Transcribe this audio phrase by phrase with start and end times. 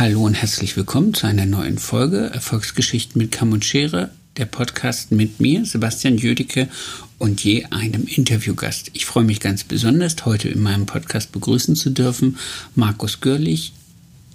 [0.00, 5.12] Hallo und herzlich willkommen zu einer neuen Folge Erfolgsgeschichten mit Kamm und Schere, der Podcast
[5.12, 6.70] mit mir, Sebastian Jüdicke
[7.18, 8.92] und je einem Interviewgast.
[8.94, 12.38] Ich freue mich ganz besonders, heute in meinem Podcast begrüßen zu dürfen
[12.74, 13.74] Markus Görlich,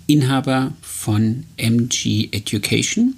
[0.05, 3.15] Inhaber von MG Education,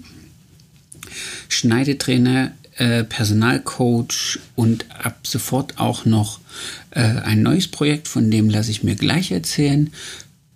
[1.50, 6.40] Schneidetrainer, äh, Personalcoach und ab sofort auch noch
[6.92, 9.92] äh, ein neues Projekt, von dem lasse ich mir gleich erzählen.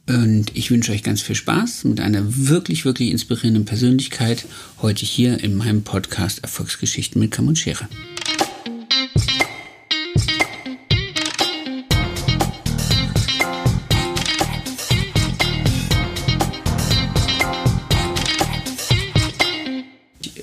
[0.08, 4.46] Und ich wünsche euch ganz viel Spaß mit einer wirklich, wirklich inspirierenden Persönlichkeit
[4.82, 7.88] heute hier in meinem Podcast Erfolgsgeschichten mit Kamm und Schere.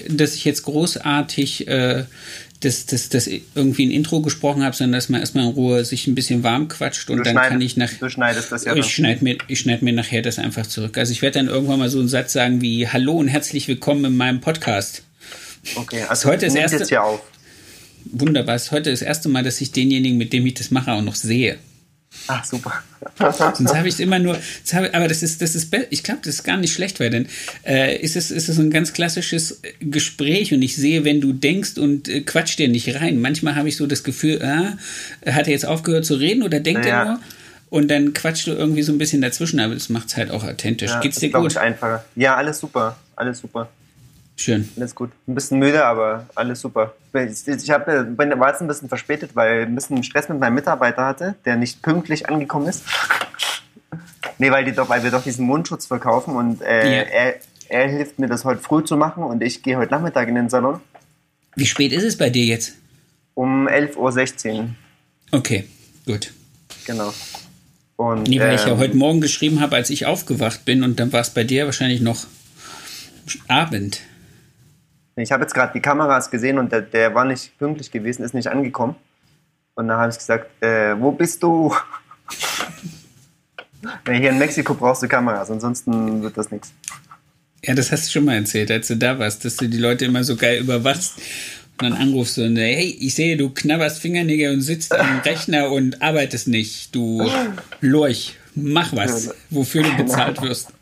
[0.08, 2.04] Dass ich jetzt großartig äh,
[2.60, 6.06] das, das, das irgendwie ein Intro gesprochen habe, sondern dass man erstmal in Ruhe sich
[6.06, 7.90] ein bisschen warm quatscht und du dann kann ich nach.
[7.92, 8.74] Du schneidest das ja.
[8.74, 10.98] Ich schneide mir, ich schneide mir nachher das einfach zurück.
[10.98, 14.04] Also ich werde dann irgendwann mal so einen Satz sagen wie Hallo und herzlich willkommen
[14.04, 15.02] in meinem Podcast.
[15.76, 17.20] Okay, also heute ist erste, jetzt hier auf.
[18.06, 18.56] Wunderbar.
[18.56, 21.02] Es ist heute das erste Mal, dass ich denjenigen, mit dem ich das mache, auch
[21.02, 21.58] noch sehe.
[22.26, 22.72] Ach, super.
[23.18, 24.38] Sonst habe ich es immer nur,
[24.72, 27.26] habe, aber das ist, das ist, ich glaube, das ist gar nicht schlecht, weil dann
[27.66, 31.78] äh, ist, es, ist es ein ganz klassisches Gespräch und ich sehe, wenn du denkst
[31.78, 33.20] und äh, quatscht dir nicht rein.
[33.20, 34.76] Manchmal habe ich so das Gefühl, ah,
[35.30, 36.90] hat er jetzt aufgehört zu reden oder denkt ja.
[36.90, 37.20] er nur?
[37.70, 40.42] Und dann quatscht du irgendwie so ein bisschen dazwischen, aber das macht es halt auch
[40.44, 40.90] authentisch.
[40.90, 41.52] Ja, Geht's dir gut?
[41.52, 42.04] Ich einfacher.
[42.16, 43.68] Ja, alles super, alles super.
[44.38, 44.68] Schön.
[44.76, 45.10] Alles gut.
[45.26, 46.94] Ein bisschen müde, aber alles super.
[47.12, 50.54] Ich hab, bin, war jetzt ein bisschen verspätet, weil ich ein bisschen Stress mit meinem
[50.54, 52.84] Mitarbeiter hatte, der nicht pünktlich angekommen ist.
[54.38, 57.02] nee, weil, die doch, weil wir doch diesen Mundschutz verkaufen und äh, ja.
[57.02, 57.34] er,
[57.68, 60.48] er hilft mir, das heute früh zu machen und ich gehe heute Nachmittag in den
[60.48, 60.80] Salon.
[61.56, 62.74] Wie spät ist es bei dir jetzt?
[63.34, 64.68] Um 11.16 Uhr.
[65.32, 65.64] Okay,
[66.06, 66.32] gut.
[66.86, 67.12] Genau.
[67.96, 70.84] Und, nee, weil ähm, ich ja ähm, heute Morgen geschrieben habe, als ich aufgewacht bin
[70.84, 72.24] und dann war es bei dir wahrscheinlich noch
[73.48, 74.00] Abend.
[75.18, 78.34] Ich habe jetzt gerade die Kameras gesehen und der, der, war nicht pünktlich gewesen, ist
[78.34, 78.94] nicht angekommen.
[79.74, 81.74] Und dann habe ich gesagt, äh, wo bist du?
[84.06, 86.72] Hier in Mexiko brauchst du Kameras, ansonsten wird das nichts.
[87.64, 90.04] Ja, das hast du schon mal erzählt, als du da warst, dass du die Leute
[90.04, 94.62] immer so geil überwachst und dann anrufst und hey, ich sehe, du knabberst Fingernägel und
[94.62, 97.28] sitzt am Rechner und arbeitest nicht, du
[97.80, 100.72] Lorch, mach was, wofür du bezahlt wirst.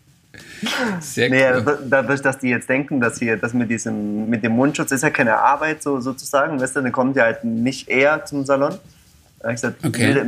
[1.00, 1.78] Sehr nee, cool.
[1.88, 5.10] Dadurch, dass die jetzt denken, dass hier das mit diesem mit dem Mundschutz ist ja
[5.10, 8.78] keine Arbeit so sozusagen, weißt du, dann kommt ja halt nicht eher zum Salon.
[9.38, 10.14] Ich gesagt, okay.
[10.14, 10.26] würde,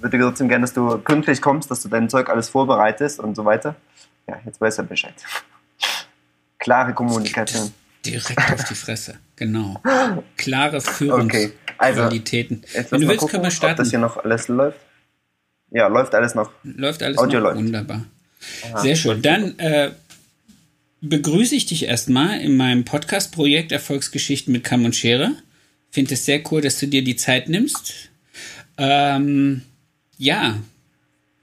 [0.00, 3.44] würde trotzdem gerne, dass du pünktlich kommst, dass du dein Zeug alles vorbereitest und so
[3.44, 3.74] weiter.
[4.28, 5.14] Ja, jetzt weiß er Bescheid.
[6.58, 7.72] Klare Kommunikation.
[8.04, 9.80] Direkt auf die Fresse, genau.
[10.36, 12.58] Klare Führungsqualitäten.
[12.58, 12.76] Okay.
[12.76, 13.72] Also, Wenn du willst, gucken, können wir starten.
[13.72, 14.78] Ob das hier noch alles läuft?
[15.70, 16.50] Ja, läuft alles noch.
[16.62, 17.46] Läuft alles Audio noch?
[17.46, 17.58] Läuft.
[17.58, 18.04] Wunderbar.
[18.76, 19.22] Sehr schön.
[19.22, 19.92] Dann äh,
[21.02, 25.32] begrüße ich dich erstmal in meinem Podcast-Projekt Erfolgsgeschichten mit Kamm und Schere.
[25.90, 28.10] Finde es sehr cool, dass du dir die Zeit nimmst.
[28.78, 29.62] Ähm,
[30.16, 30.58] ja,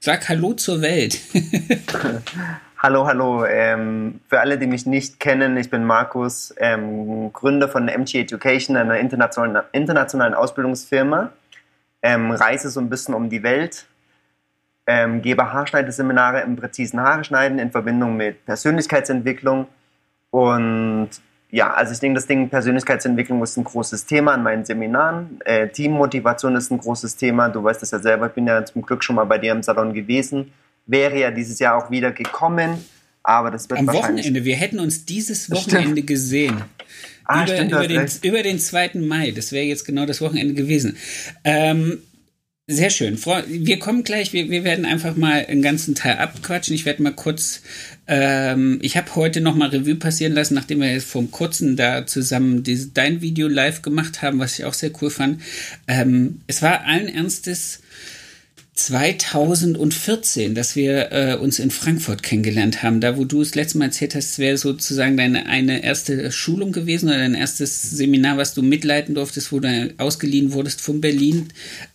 [0.00, 1.20] sag Hallo zur Welt.
[2.78, 3.44] hallo, hallo.
[3.44, 8.76] Ähm, für alle, die mich nicht kennen, ich bin Markus, ähm, Gründer von MG Education,
[8.76, 11.32] einer internationalen, internationalen Ausbildungsfirma.
[12.02, 13.84] Ähm, reise so ein bisschen um die Welt,
[14.90, 19.68] ähm, gebe Haarschneideseminare im präzisen Haare schneiden in Verbindung mit Persönlichkeitsentwicklung.
[20.30, 21.10] Und
[21.52, 25.40] ja, also ich denke, das Ding Persönlichkeitsentwicklung ist ein großes Thema in meinen Seminaren.
[25.44, 27.48] Äh, Teammotivation ist ein großes Thema.
[27.48, 29.62] Du weißt das ja selber, ich bin ja zum Glück schon mal bei dir im
[29.62, 30.52] Salon gewesen.
[30.86, 32.84] Wäre ja dieses Jahr auch wieder gekommen.
[33.22, 36.06] Aber das wird Am Wochenende, wir hätten uns dieses Wochenende stimmt.
[36.06, 36.62] gesehen.
[37.26, 38.90] Ah, über, stimmt, über, den, über den 2.
[38.94, 40.96] Mai, das wäre jetzt genau das Wochenende gewesen.
[41.44, 41.98] Ähm,
[42.70, 43.18] sehr schön.
[43.48, 46.74] Wir kommen gleich, wir, wir werden einfach mal einen ganzen Teil abquatschen.
[46.74, 47.62] Ich werde mal kurz,
[48.06, 52.06] ähm, ich habe heute noch mal Revue passieren lassen, nachdem wir jetzt vor kurzem da
[52.06, 55.42] zusammen diese, dein Video live gemacht haben, was ich auch sehr cool fand.
[55.88, 57.80] Ähm, es war allen Ernstes
[58.86, 63.00] 2014, dass wir äh, uns in Frankfurt kennengelernt haben.
[63.00, 67.08] Da, wo du es letztes Mal erzählt hast, wäre sozusagen deine eine erste Schulung gewesen
[67.08, 71.48] oder dein erstes Seminar, was du mitleiten durftest, wo du ausgeliehen wurdest von Berlin.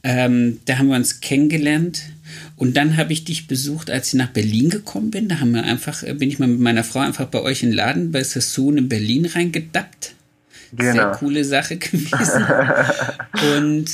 [0.04, 2.04] Ähm, da haben wir uns kennengelernt.
[2.56, 5.28] Und dann habe ich dich besucht, als ich nach Berlin gekommen bin.
[5.28, 7.70] Da haben wir einfach, äh, bin ich mal mit meiner Frau einfach bei euch in
[7.70, 10.14] den Laden bei Sassoon in Berlin reingedappt.
[10.76, 10.94] Genau.
[10.94, 12.46] Sehr coole Sache gewesen.
[13.56, 13.86] Und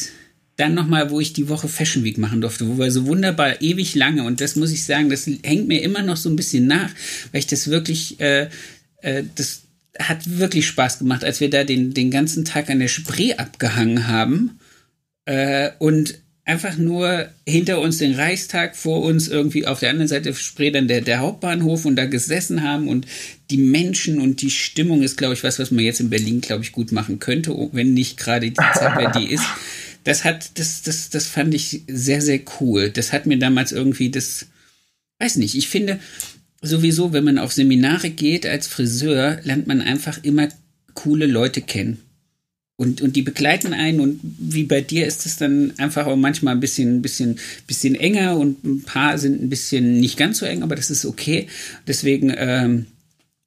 [0.62, 3.96] dann nochmal, wo ich die Woche Fashion Week machen durfte, wo wir so wunderbar ewig
[3.96, 6.92] lange, und das muss ich sagen, das hängt mir immer noch so ein bisschen nach,
[7.32, 8.48] weil ich das wirklich, äh,
[9.02, 9.64] äh, das
[9.98, 14.08] hat wirklich Spaß gemacht, als wir da den, den ganzen Tag an der Spree abgehangen
[14.08, 14.60] haben.
[15.26, 20.34] Äh, und einfach nur hinter uns den Reichstag, vor uns irgendwie auf der anderen Seite
[20.34, 23.08] Spree dann der, der Hauptbahnhof und da gesessen haben und
[23.50, 26.64] die Menschen und die Stimmung ist, glaube ich, was, was man jetzt in Berlin, glaube
[26.64, 29.44] ich, gut machen könnte, wenn nicht gerade die Zeit, die ist.
[30.04, 32.90] Das hat, das, das, das fand ich sehr, sehr cool.
[32.90, 34.48] Das hat mir damals irgendwie das,
[35.20, 36.00] weiß nicht, ich finde
[36.62, 40.50] sowieso, wenn man auf Seminare geht als Friseur, lernt man einfach immer
[40.94, 42.00] coole Leute kennen.
[42.78, 46.56] Und, und die begleiten einen und wie bei dir ist es dann einfach auch manchmal
[46.56, 47.38] ein bisschen, bisschen,
[47.68, 51.06] bisschen enger und ein paar sind ein bisschen nicht ganz so eng, aber das ist
[51.06, 51.48] okay.
[51.86, 52.88] Deswegen ähm,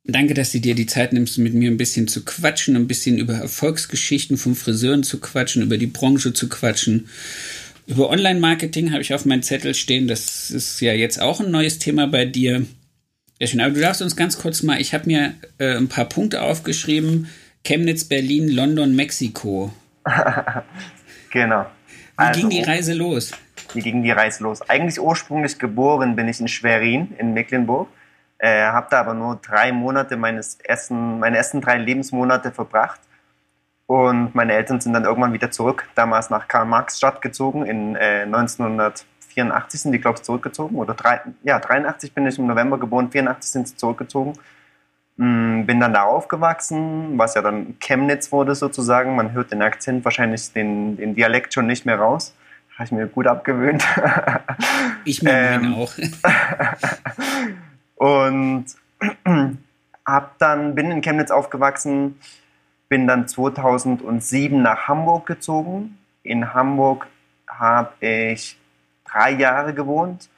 [0.04, 3.18] danke, dass du dir die Zeit nimmst, mit mir ein bisschen zu quatschen, ein bisschen
[3.18, 7.08] über Erfolgsgeschichten von Friseuren zu quatschen, über die Branche zu quatschen.
[7.86, 10.08] Über Online-Marketing habe ich auf meinem Zettel stehen.
[10.08, 12.64] Das ist ja jetzt auch ein neues Thema bei dir.
[13.40, 13.60] Ja, schön.
[13.60, 17.28] Aber du darfst uns ganz kurz mal, ich habe mir äh, ein paar Punkte aufgeschrieben,
[17.64, 19.72] Chemnitz, Berlin, London, Mexiko.
[21.30, 21.66] genau.
[22.16, 23.32] Wie also, ging die Reise los?
[23.72, 24.62] Wie ging die Reise los?
[24.68, 27.88] Eigentlich ursprünglich geboren bin ich in Schwerin in Mecklenburg.
[28.38, 33.00] Äh, habe da aber nur drei Monate meines ersten, meine ersten drei Lebensmonate verbracht.
[33.86, 37.66] Und meine Eltern sind dann irgendwann wieder zurück, damals nach Karl-Marx-Stadt gezogen.
[37.66, 40.76] In äh, 1984 sind die, glaube ich, zurückgezogen.
[40.76, 44.34] Oder drei, ja, 83 bin ich im November geboren, 84 sind sie zurückgezogen.
[45.16, 49.14] Mm, bin dann da aufgewachsen, was ja dann Chemnitz wurde sozusagen.
[49.14, 52.34] Man hört den Akzent, wahrscheinlich den, den Dialekt schon nicht mehr raus.
[52.74, 53.86] Habe ich mir gut abgewöhnt.
[55.06, 55.92] Ich mir ähm, auch.
[58.04, 58.66] und
[60.06, 62.18] hab dann, bin in Chemnitz aufgewachsen,
[62.90, 65.96] bin dann 2007 nach Hamburg gezogen.
[66.22, 67.06] In Hamburg
[67.48, 68.58] habe ich
[69.10, 70.28] drei Jahre gewohnt.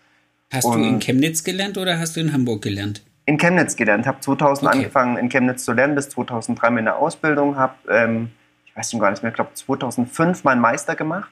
[0.52, 3.02] Hast du in Chemnitz gelernt oder hast du in Hamburg gelernt?
[3.28, 4.78] in Chemnitz gelernt, habe 2000 okay.
[4.78, 8.30] angefangen in Chemnitz zu lernen, bis 2003 meine Ausbildung, habe, ähm,
[8.64, 11.28] ich weiß schon gar nicht mehr, ich glaube 2005 meinen Meister gemacht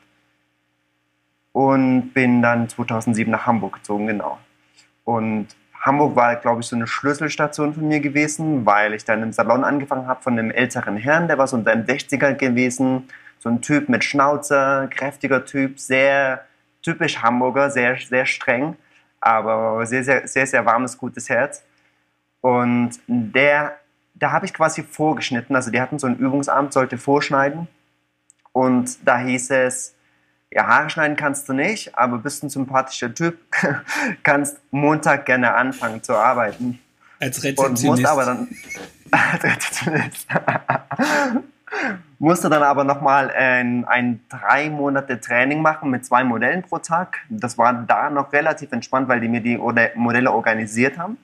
[1.52, 4.38] und bin dann 2007 nach Hamburg gezogen, genau.
[5.04, 5.46] Und
[5.84, 9.64] Hamburg war, glaube ich, so eine Schlüsselstation von mir gewesen, weil ich dann im Salon
[9.64, 13.08] angefangen habe von einem älteren Herrn, der war so in seinem 60er gewesen,
[13.38, 16.46] so ein Typ mit Schnauzer, kräftiger Typ, sehr
[16.80, 18.76] typisch Hamburger, sehr, sehr streng,
[19.20, 21.62] aber sehr, sehr, sehr, sehr warmes, gutes Herz.
[22.40, 23.76] Und der,
[24.14, 25.54] da habe ich quasi vorgeschnitten.
[25.54, 27.68] Also die hatten so ein Übungsamt, sollte vorschneiden.
[28.52, 29.93] Und da hieß es,
[30.54, 33.38] ja, Haare schneiden kannst du nicht, aber bist ein sympathischer Typ,
[34.22, 36.78] kannst Montag gerne anfangen zu arbeiten.
[37.18, 37.84] Als Rezeptionist.
[37.84, 38.48] Und musst aber dann,
[39.10, 40.28] als Rezeptionist.
[42.20, 47.18] musste dann aber nochmal ein, ein drei Monate Training machen mit zwei Modellen pro Tag.
[47.28, 49.58] Das war da noch relativ entspannt, weil die mir die
[49.96, 51.18] Modelle organisiert haben.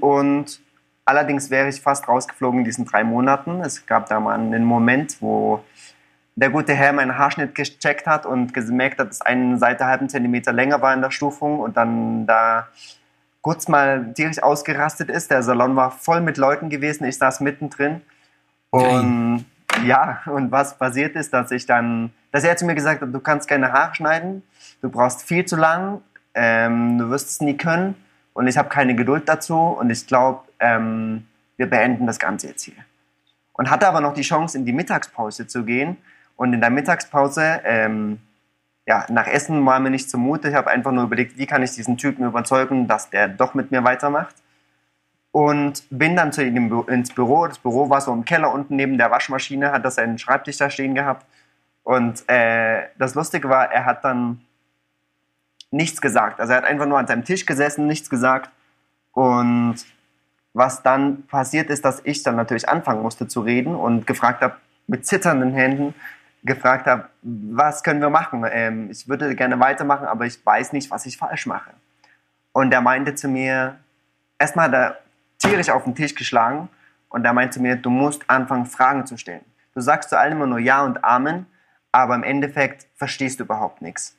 [0.00, 0.60] Und
[1.04, 3.62] allerdings wäre ich fast rausgeflogen in diesen drei Monaten.
[3.62, 5.64] Es gab da mal einen Moment, wo
[6.36, 10.52] der gute Herr meinen Haarschnitt gecheckt hat und gemerkt hat, dass eine Seite halben Zentimeter
[10.52, 12.68] länger war in der Stufung und dann da
[13.40, 15.30] kurz mal tierisch ausgerastet ist.
[15.30, 18.02] Der Salon war voll mit Leuten gewesen, ich saß mittendrin.
[18.70, 19.86] Und Nein.
[19.86, 23.20] ja, und was passiert ist, dass ich dann, dass er zu mir gesagt hat, du
[23.20, 24.42] kannst keine Haare schneiden,
[24.82, 26.02] du brauchst viel zu lang,
[26.34, 27.94] ähm, du wirst es nie können
[28.34, 32.64] und ich habe keine Geduld dazu und ich glaube, ähm, wir beenden das Ganze jetzt
[32.64, 32.74] hier.
[33.54, 35.96] Und hatte aber noch die Chance, in die Mittagspause zu gehen.
[36.36, 38.20] Und in der Mittagspause, ähm,
[38.86, 40.48] ja, nach Essen war mir nicht zumute.
[40.48, 43.70] Ich habe einfach nur überlegt, wie kann ich diesen Typen überzeugen, dass der doch mit
[43.70, 44.34] mir weitermacht.
[45.32, 47.46] Und bin dann zu ihm ins Büro.
[47.46, 50.70] Das Büro war so im Keller unten neben der Waschmaschine, hat das seinen Schreibtisch da
[50.70, 51.26] stehen gehabt.
[51.82, 54.40] Und äh, das Lustige war, er hat dann
[55.70, 56.40] nichts gesagt.
[56.40, 58.50] Also er hat einfach nur an seinem Tisch gesessen, nichts gesagt.
[59.12, 59.76] Und
[60.52, 64.56] was dann passiert ist, dass ich dann natürlich anfangen musste zu reden und gefragt habe,
[64.86, 65.94] mit zitternden Händen,
[66.46, 68.44] gefragt habe, was können wir machen?
[68.50, 71.70] Ähm, ich würde gerne weitermachen, aber ich weiß nicht, was ich falsch mache.
[72.52, 73.76] Und er meinte zu mir,
[74.38, 74.98] erstmal hat er
[75.38, 76.68] tierisch auf den Tisch geschlagen
[77.10, 79.44] und er meinte zu mir, du musst anfangen, Fragen zu stellen.
[79.74, 81.46] Du sagst zu allem immer nur Ja und Amen,
[81.92, 84.16] aber im Endeffekt verstehst du überhaupt nichts.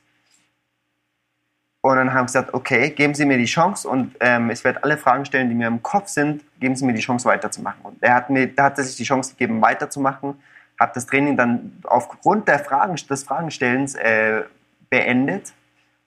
[1.80, 4.82] Und dann haben sie gesagt, okay, geben Sie mir die Chance und ähm, ich werde
[4.82, 7.80] alle Fragen stellen, die mir im Kopf sind, geben Sie mir die Chance weiterzumachen.
[7.82, 10.40] Und er hat mir, da hat er sich die Chance gegeben, weiterzumachen,
[10.78, 14.44] habe das Training dann aufgrund der Fragen, des Fragenstellens äh,
[14.90, 15.52] beendet,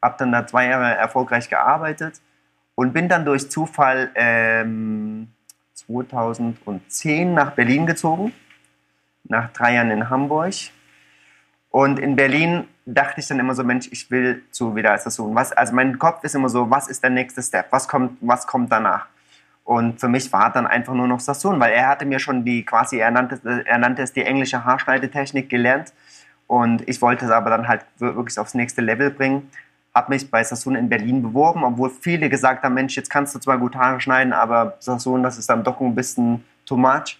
[0.01, 2.22] habe dann da zwei Jahre erfolgreich gearbeitet
[2.75, 5.28] und bin dann durch Zufall ähm,
[5.74, 8.34] 2010 nach Berlin gezogen,
[9.24, 10.54] nach drei Jahren in Hamburg.
[11.70, 15.06] Und in Berlin dachte ich dann immer so, Mensch, ich will zu wieder als.
[15.06, 17.68] Was, also mein Kopf ist immer so, was ist der nächste Step?
[17.72, 19.08] Was kommt, was kommt danach?
[19.63, 22.65] Und für mich war dann einfach nur noch Sassoon, weil er hatte mir schon die
[22.65, 25.94] quasi, er nannte, er nannte es die englische Haarschneidetechnik gelernt.
[26.48, 29.50] Und ich wollte es aber dann halt wirklich aufs nächste Level bringen.
[29.96, 33.39] Habe mich bei Sassoon in Berlin beworben, obwohl viele gesagt haben, Mensch, jetzt kannst du
[33.39, 37.20] zwar gut Haare schneiden, aber Sassoon, das ist dann doch ein bisschen too much.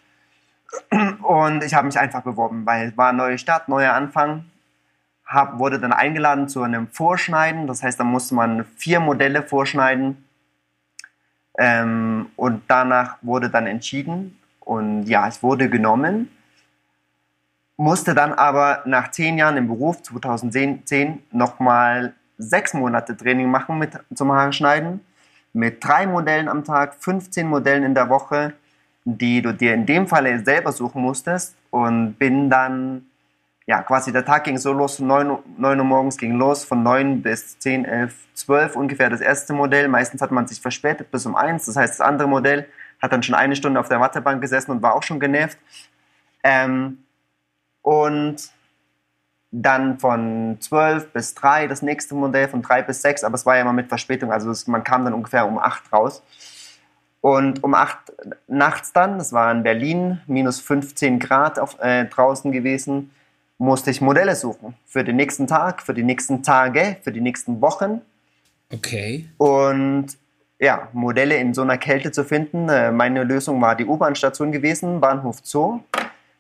[1.22, 4.46] Und ich habe mich einfach beworben, weil es war eine neue Stadt, neuer Anfang.
[5.26, 7.68] Hab, wurde dann eingeladen zu einem Vorschneiden.
[7.68, 10.26] Das heißt, da musste man vier Modelle vorschneiden.
[11.58, 14.38] Ähm, und danach wurde dann entschieden.
[14.60, 16.30] Und ja, ich wurde genommen.
[17.78, 24.00] Musste dann aber nach zehn Jahren im Beruf, 2010, nochmal sechs Monate Training machen mit,
[24.14, 25.02] zum Haarschneiden.
[25.54, 28.54] Mit drei Modellen am Tag, 15 Modellen in der Woche
[29.06, 33.06] die du dir in dem Fall selber suchen musstest und bin dann,
[33.68, 37.22] ja, quasi der Tag ging so los, 9, 9 Uhr morgens ging los, von 9
[37.22, 39.88] bis 10, 11, 12 ungefähr das erste Modell.
[39.88, 42.68] Meistens hat man sich verspätet bis um 1, das heißt, das andere Modell
[43.02, 45.58] hat dann schon eine Stunde auf der Wattebank gesessen und war auch schon genervt.
[46.44, 47.04] Ähm,
[47.82, 48.52] und
[49.52, 53.56] dann von 12 bis 3 das nächste Modell, von 3 bis 6, aber es war
[53.56, 56.24] ja immer mit Verspätung, also es, man kam dann ungefähr um 8 raus.
[57.22, 58.12] Und um acht
[58.48, 63.12] nachts dann, das war in Berlin, minus 15 Grad auf, äh, draußen gewesen,
[63.62, 64.74] musste ich Modelle suchen.
[64.88, 68.02] Für den nächsten Tag, für die nächsten Tage, für die nächsten Wochen.
[68.74, 69.30] Okay.
[69.38, 70.18] Und
[70.60, 72.70] ja, Modelle in so einer Kälte zu finden.
[72.70, 75.80] Äh, meine Lösung war die U-Bahn-Station gewesen, Bahnhof Zoo.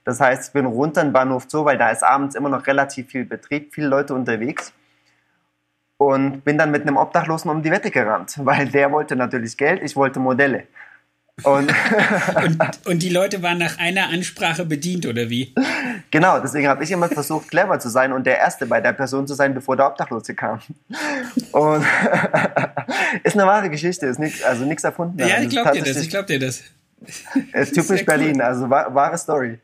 [0.03, 3.09] Das heißt, ich bin runter in Bahnhof Zoo, weil da ist abends immer noch relativ
[3.09, 4.73] viel Betrieb, viele Leute unterwegs
[5.97, 9.83] und bin dann mit einem Obdachlosen um die Wette gerannt, weil der wollte natürlich Geld,
[9.83, 10.63] ich wollte Modelle.
[11.43, 11.73] Und,
[12.45, 15.53] und, und, die Leute waren nach einer Ansprache bedient, oder wie?
[16.11, 19.27] Genau, deswegen habe ich immer versucht, clever zu sein und der Erste bei der Person
[19.27, 20.59] zu sein, bevor der Obdachlose kam.
[21.51, 21.85] Und
[23.23, 25.19] ist eine wahre Geschichte, ist nix, also nichts erfunden.
[25.19, 26.63] Ja, ich glaube dir das, ich glaube dir das.
[27.73, 28.41] Typisch Berlin, cool.
[28.41, 29.59] also wahre Story.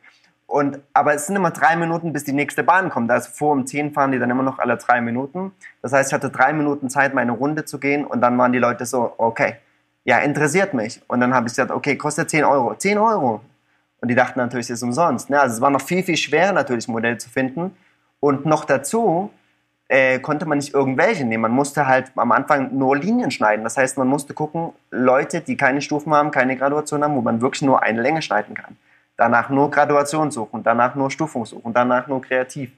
[0.47, 3.11] Und, aber es sind immer drei Minuten, bis die nächste Bahn kommt.
[3.11, 5.51] Also vor um zehn fahren die dann immer noch alle drei Minuten.
[5.81, 8.59] Das heißt, ich hatte drei Minuten Zeit, meine Runde zu gehen und dann waren die
[8.59, 9.57] Leute so, okay,
[10.07, 11.01] ja, interessiert mich.
[11.07, 12.73] Und dann habe ich gesagt, okay, kostet 10 Euro.
[12.75, 13.41] 10 Euro.
[13.99, 15.29] Und die dachten natürlich, es ist umsonst.
[15.29, 15.39] Ne?
[15.39, 17.75] Also es war noch viel, viel schwerer natürlich, ein Modell zu finden.
[18.19, 19.31] Und noch dazu
[19.89, 21.41] äh, konnte man nicht irgendwelche nehmen.
[21.41, 23.63] Man musste halt am Anfang nur Linien schneiden.
[23.63, 27.41] Das heißt, man musste gucken, Leute, die keine Stufen haben, keine Graduation haben, wo man
[27.41, 28.77] wirklich nur eine Länge schneiden kann
[29.17, 32.71] danach nur Graduation suchen, danach nur Stufung suchen, danach nur kreativ.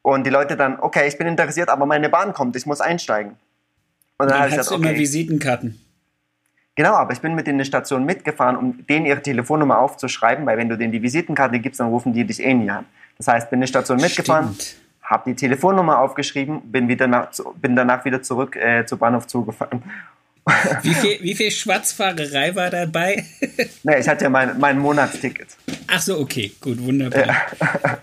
[0.00, 3.32] Und die Leute dann, okay, ich bin interessiert, aber meine Bahn kommt, ich muss einsteigen.
[4.16, 5.80] Und dann, dann hast gesagt, du okay, immer Visitenkarten.
[6.78, 10.58] Genau, aber ich bin mit in eine Station mitgefahren, um denen ihre Telefonnummer aufzuschreiben, weil
[10.58, 12.84] wenn du denen die Visitenkarte gibst, dann rufen die dich eh nie an.
[13.16, 14.56] Das heißt, bin in eine Station mitgefahren,
[15.02, 19.82] habe die Telefonnummer aufgeschrieben, bin, wieder nach, bin danach wieder zurück äh, zu Bahnhof zugefahren
[20.82, 23.26] wie viel, wie viel Schwarzfahrerei war dabei?
[23.82, 25.48] nee, ich hatte ja mein, mein Monatsticket.
[25.88, 27.26] Ach so, okay, gut, wunderbar.
[27.26, 27.36] Ja.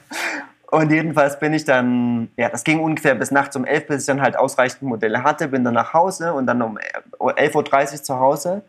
[0.76, 4.08] Und jedenfalls bin ich dann, ja, das ging ungefähr bis nachts um 11, bis ich
[4.08, 6.78] dann halt ausreichend Modelle hatte, bin dann nach Hause und dann um
[7.18, 8.62] 11.30 Uhr zu Hause.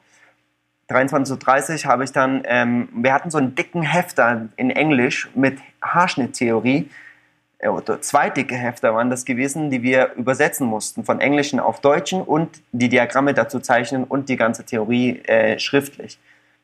[0.89, 5.59] 23.30 Uhr habe ich dann, ähm, wir hatten so einen dicken Hefter in Englisch mit
[5.83, 6.89] Haarschnitttheorie
[8.01, 12.63] zwei dicke Hefte waren das gewesen, die wir übersetzen mussten von Englischen auf Deutschen und
[12.73, 16.19] die Diagramme dazu zeichnen und die ganze Theorie äh, schriftlich.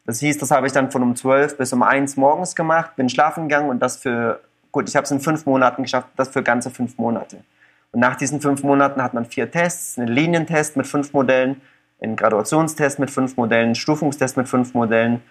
[0.04, 3.08] Das hieß, das habe ich dann von um 12 bis um 1 morgens gemacht, bin
[3.08, 4.40] schlafen gegangen und das für,
[4.72, 7.44] gut, ich habe es in fünf Monaten geschafft, das für ganze fünf Monate.
[7.92, 11.60] Und nach diesen fünf Monaten hat man vier Tests, einen Linientest mit fünf Modellen,
[12.00, 15.22] einen Graduationstest mit fünf Modellen, einen Stufungstest mit fünf Modellen,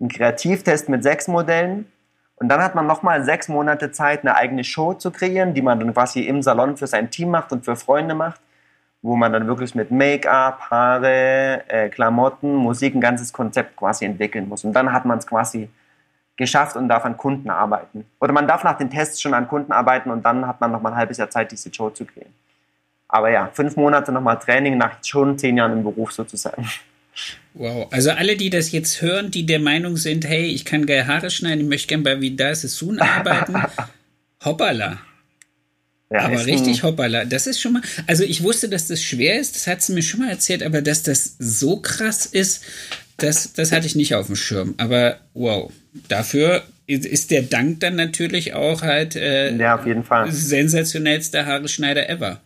[0.00, 1.86] einen Kreativtest mit sechs Modellen
[2.36, 5.78] und dann hat man nochmal sechs Monate Zeit, eine eigene Show zu kreieren, die man
[5.78, 8.40] dann quasi im Salon für sein Team macht und für Freunde macht,
[9.02, 14.48] wo man dann wirklich mit Make-up, Haare, äh, Klamotten, Musik ein ganzes Konzept quasi entwickeln
[14.48, 14.64] muss.
[14.64, 15.68] Und dann hat man es quasi
[16.36, 18.04] geschafft und darf an Kunden arbeiten.
[18.20, 20.92] Oder man darf nach den Tests schon an Kunden arbeiten und dann hat man nochmal
[20.92, 22.32] ein halbes Jahr Zeit, diese Show zu kreieren.
[23.08, 26.68] Aber ja, fünf Monate nochmal Training nach schon zehn Jahren im Beruf sozusagen.
[27.52, 31.06] Wow, also alle, die das jetzt hören, die der Meinung sind, hey, ich kann geil
[31.06, 33.54] Haare schneiden, ich möchte gerne bei Vidal Sassoon arbeiten,
[34.44, 34.98] hoppala.
[36.10, 37.24] Ja, aber richtig hoppala.
[37.24, 40.02] Das ist schon mal, also ich wusste, dass das schwer ist, das hat sie mir
[40.02, 42.64] schon mal erzählt, aber dass das so krass ist,
[43.16, 44.74] das, das hatte ich nicht auf dem Schirm.
[44.78, 45.72] Aber wow,
[46.08, 50.30] dafür ist der Dank dann natürlich auch halt äh, ja, auf jeden Fall.
[50.30, 52.40] sensationellster Haareschneider ever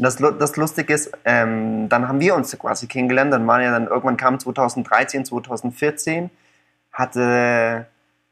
[0.00, 3.32] das, das Lustige ist, ähm, dann haben wir uns quasi kennengelernt.
[3.32, 6.30] Dann waren ja dann irgendwann kam 2013, 2014,
[6.92, 7.86] hatte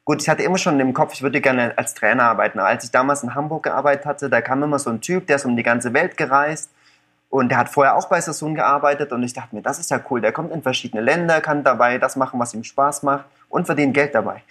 [0.05, 2.59] gut, ich hatte immer schon im Kopf, ich würde gerne als Trainer arbeiten.
[2.59, 5.45] Als ich damals in Hamburg gearbeitet hatte, da kam immer so ein Typ, der ist
[5.45, 6.71] um die ganze Welt gereist
[7.29, 10.01] und der hat vorher auch bei Sassoon gearbeitet und ich dachte mir, das ist ja
[10.11, 10.23] cool.
[10.23, 13.95] Der kommt in verschiedene Länder, kann dabei das machen, was ihm Spaß macht und verdient
[13.95, 14.43] Geld dabei.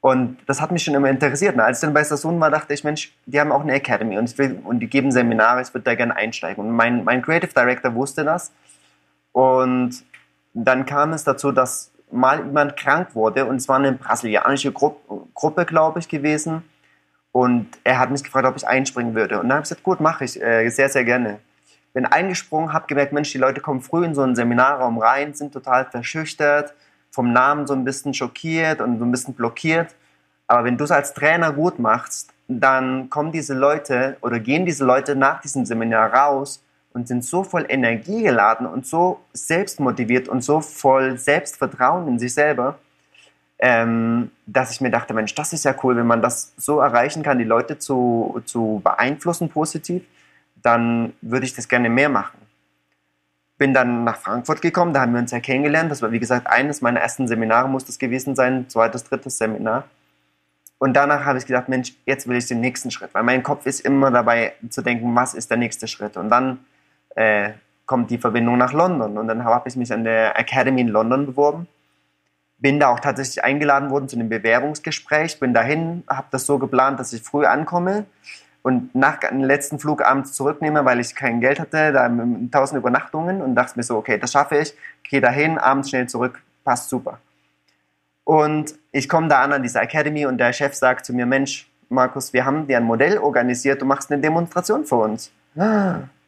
[0.00, 1.58] Und das hat mich schon immer interessiert.
[1.58, 4.38] Als ich dann bei Sassoon war, dachte ich, Mensch, die haben auch eine Academy und,
[4.38, 6.64] will, und die geben Seminare, ich würde da gerne einsteigen.
[6.64, 8.52] Und mein, mein Creative Director wusste das.
[9.32, 10.04] Und
[10.54, 14.94] dann kam es dazu, dass mal jemand krank wurde und es war eine brasilianische Gru
[15.34, 16.62] Gruppe, glaube ich, gewesen.
[17.32, 19.40] Und er hat mich gefragt, ob ich einspringen würde.
[19.40, 21.40] Und dann habe ich gesagt, gut, mache ich, äh, sehr, sehr gerne.
[21.92, 25.52] Bin eingesprungen, habe gemerkt, Mensch, die Leute kommen früh in so einen Seminarraum rein, sind
[25.52, 26.72] total verschüchtert,
[27.16, 29.94] vom Namen so ein bisschen schockiert und so ein bisschen blockiert.
[30.46, 34.84] Aber wenn du es als Trainer gut machst, dann kommen diese Leute oder gehen diese
[34.84, 40.44] Leute nach diesem Seminar raus und sind so voll Energie geladen und so selbstmotiviert und
[40.44, 42.78] so voll Selbstvertrauen in sich selber,
[43.60, 47.22] ähm, dass ich mir dachte, Mensch, das ist ja cool, wenn man das so erreichen
[47.22, 50.02] kann, die Leute zu, zu beeinflussen positiv,
[50.62, 52.45] dann würde ich das gerne mehr machen.
[53.58, 55.90] Bin dann nach Frankfurt gekommen, da haben wir uns ja kennengelernt.
[55.90, 59.84] Das war, wie gesagt, eines meiner ersten Seminare muss das gewesen sein, zweites, drittes Seminar.
[60.78, 63.64] Und danach habe ich gedacht, Mensch, jetzt will ich den nächsten Schritt, weil mein Kopf
[63.64, 66.18] ist immer dabei zu denken, was ist der nächste Schritt.
[66.18, 66.58] Und dann
[67.14, 67.52] äh,
[67.86, 69.16] kommt die Verbindung nach London.
[69.16, 71.66] Und dann habe ich mich an der Academy in London beworben.
[72.58, 75.40] Bin da auch tatsächlich eingeladen worden zu einem Bewerbungsgespräch.
[75.40, 78.04] Bin dahin, habe das so geplant, dass ich früh ankomme
[78.66, 82.80] und nach dem letzten Flug abends zurücknehme, weil ich kein Geld hatte, da mit tausend
[82.80, 84.74] Übernachtungen und dachte mir so, okay, das schaffe ich,
[85.08, 87.20] gehe dahin, abends schnell zurück, passt super.
[88.24, 91.70] Und ich komme da an an dieser Academy und der Chef sagt zu mir, Mensch,
[91.90, 95.30] Markus, wir haben dir ein Modell organisiert, du machst eine Demonstration für uns.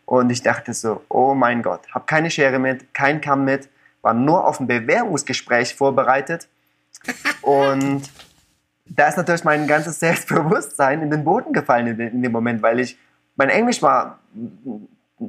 [0.06, 3.68] Und ich dachte so, oh mein Gott, habe keine Schere mit, kein Kamm mit,
[4.00, 6.46] war nur auf ein Bewerbungsgespräch vorbereitet.
[7.42, 8.02] Und
[8.90, 12.98] da ist natürlich mein ganzes Selbstbewusstsein in den Boden gefallen in, dem Moment, weil ich,
[13.36, 14.18] mein Englisch war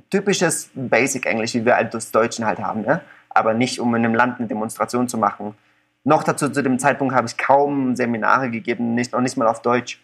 [0.09, 3.01] typisches Basic-Englisch, wie wir halt das Deutschen halt haben, ne?
[3.29, 5.55] aber nicht, um in einem Land eine Demonstration zu machen.
[6.03, 9.61] Noch dazu, zu dem Zeitpunkt habe ich kaum Seminare gegeben, nicht, noch nicht mal auf
[9.61, 10.01] Deutsch.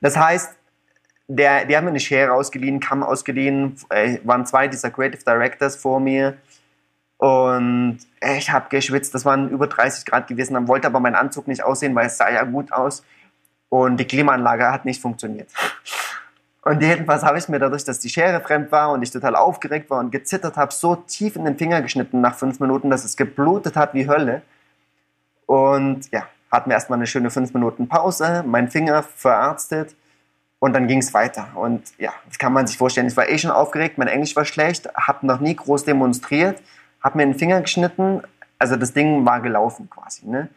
[0.00, 0.56] Das heißt,
[1.28, 5.76] der, die haben mir eine Schere ausgeliehen, Kamm ausgeliehen, äh, waren zwei dieser Creative Directors
[5.76, 6.36] vor mir.
[7.18, 11.48] Und ich habe geschwitzt, das waren über 30 Grad gewesen, dann wollte aber mein Anzug
[11.48, 13.04] nicht aussehen, weil es sah ja gut aus.
[13.68, 15.48] Und die Klimaanlage hat nicht funktioniert.
[16.62, 19.88] Und jedenfalls habe ich mir dadurch, dass die Schere fremd war und ich total aufgeregt
[19.88, 23.16] war und gezittert habe, so tief in den Finger geschnitten nach fünf Minuten, dass es
[23.16, 24.42] geblutet hat wie Hölle.
[25.46, 29.94] Und ja, hatten wir erstmal eine schöne fünf Minuten Pause, mein Finger verarztet
[30.58, 31.48] und dann ging es weiter.
[31.54, 33.06] Und ja, das kann man sich vorstellen.
[33.06, 36.60] Ich war eh schon aufgeregt, mein Englisch war schlecht, habe noch nie groß demonstriert,
[37.06, 38.20] habe mir den Finger geschnitten.
[38.58, 40.26] Also das Ding war gelaufen quasi.
[40.26, 40.48] Ne?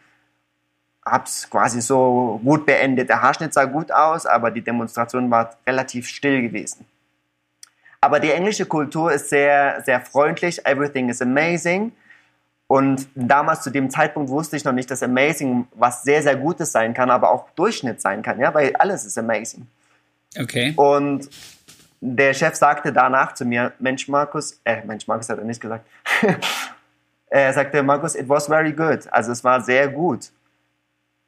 [1.06, 3.08] Hab's quasi so gut beendet.
[3.08, 6.84] Der Haarschnitt sah gut aus, aber die Demonstration war relativ still gewesen.
[8.00, 10.66] Aber die englische Kultur ist sehr, sehr freundlich.
[10.66, 11.92] Everything is amazing.
[12.66, 16.72] Und damals zu dem Zeitpunkt wusste ich noch nicht, dass Amazing was sehr, sehr Gutes
[16.72, 19.66] sein kann, aber auch Durchschnitt sein kann, ja, weil alles ist Amazing.
[20.38, 20.72] Okay.
[20.76, 21.28] Und
[22.00, 25.86] der Chef sagte danach zu mir, Mensch Markus, äh, Mensch Markus hat er nicht gesagt.
[27.26, 29.00] er sagte, Markus, it was very good.
[29.12, 30.30] Also es war sehr gut.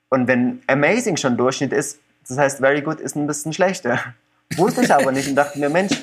[0.09, 3.99] Und wenn amazing schon Durchschnitt ist, das heißt very good ist ein bisschen schlechter.
[4.57, 6.03] Wusste ich aber nicht und dachte mir, Mensch.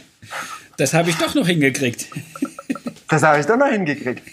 [0.78, 2.08] Das habe ich doch noch hingekriegt.
[3.08, 4.24] das habe ich doch noch hingekriegt.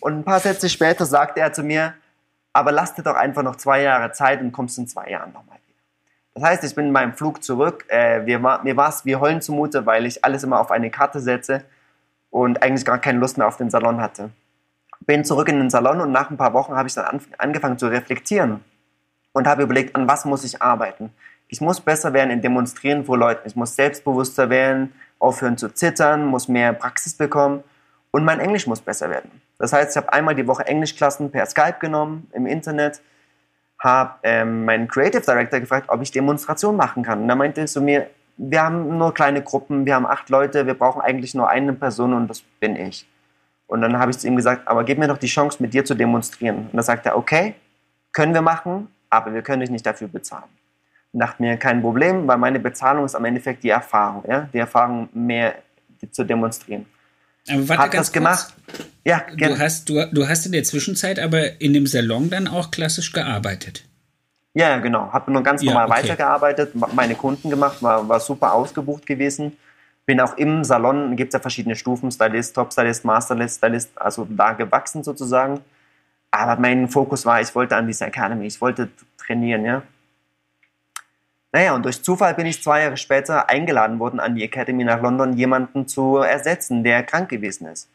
[0.00, 1.94] Und ein paar Sätze später sagte er zu mir,
[2.52, 5.55] aber lass dir doch einfach noch zwei Jahre Zeit und kommst in zwei Jahren nochmal.
[6.36, 7.86] Das heißt, ich bin in meinem Flug zurück.
[7.88, 11.64] Äh, mir war es wie Heulen zumute, weil ich alles immer auf eine Karte setze
[12.28, 14.28] und eigentlich gar keine Lust mehr auf den Salon hatte.
[15.00, 17.78] Bin zurück in den Salon und nach ein paar Wochen habe ich dann an, angefangen
[17.78, 18.62] zu reflektieren
[19.32, 21.10] und habe überlegt, an was muss ich arbeiten.
[21.48, 23.48] Ich muss besser werden in Demonstrieren vor Leuten.
[23.48, 27.64] Ich muss selbstbewusster werden, aufhören zu zittern, muss mehr Praxis bekommen
[28.10, 29.30] und mein Englisch muss besser werden.
[29.58, 33.00] Das heißt, ich habe einmal die Woche Englischklassen per Skype genommen im Internet
[33.86, 37.22] habe ähm, meinen Creative Director gefragt, ob ich Demonstration machen kann.
[37.22, 40.74] Und er meinte zu mir, wir haben nur kleine Gruppen, wir haben acht Leute, wir
[40.74, 43.08] brauchen eigentlich nur eine Person und das bin ich.
[43.66, 45.84] Und dann habe ich zu ihm gesagt, aber gib mir doch die Chance, mit dir
[45.84, 46.56] zu demonstrieren.
[46.56, 47.54] Und dann sagt er, okay,
[48.12, 50.50] können wir machen, aber wir können dich nicht dafür bezahlen.
[51.12, 54.48] Und dachte mir, kein Problem, weil meine Bezahlung ist am Endeffekt die Erfahrung, ja?
[54.52, 55.54] die Erfahrung mehr
[56.10, 56.86] zu demonstrieren.
[57.48, 58.12] Aber warte, hat das kurz.
[58.12, 58.54] gemacht.
[59.04, 59.54] Ja, gerne.
[59.54, 63.12] Du hast, du, du hast in der Zwischenzeit aber in dem Salon dann auch klassisch
[63.12, 63.84] gearbeitet.
[64.54, 65.12] Ja, genau.
[65.12, 66.02] Habe nur ganz normal ja, okay.
[66.02, 69.56] weitergearbeitet, meine Kunden gemacht, war, war super ausgebucht gewesen.
[70.06, 74.26] Bin auch im Salon, gibt es ja verschiedene Stufen, Stylist, Top Stylist, Master Stylist, also
[74.30, 75.60] da gewachsen sozusagen.
[76.30, 79.82] Aber mein Fokus war, ich wollte an dieser Academy, ich wollte trainieren, ja.
[81.56, 85.00] Naja, und durch Zufall bin ich zwei Jahre später eingeladen worden, an die Academy nach
[85.00, 87.88] London jemanden zu ersetzen, der krank gewesen ist.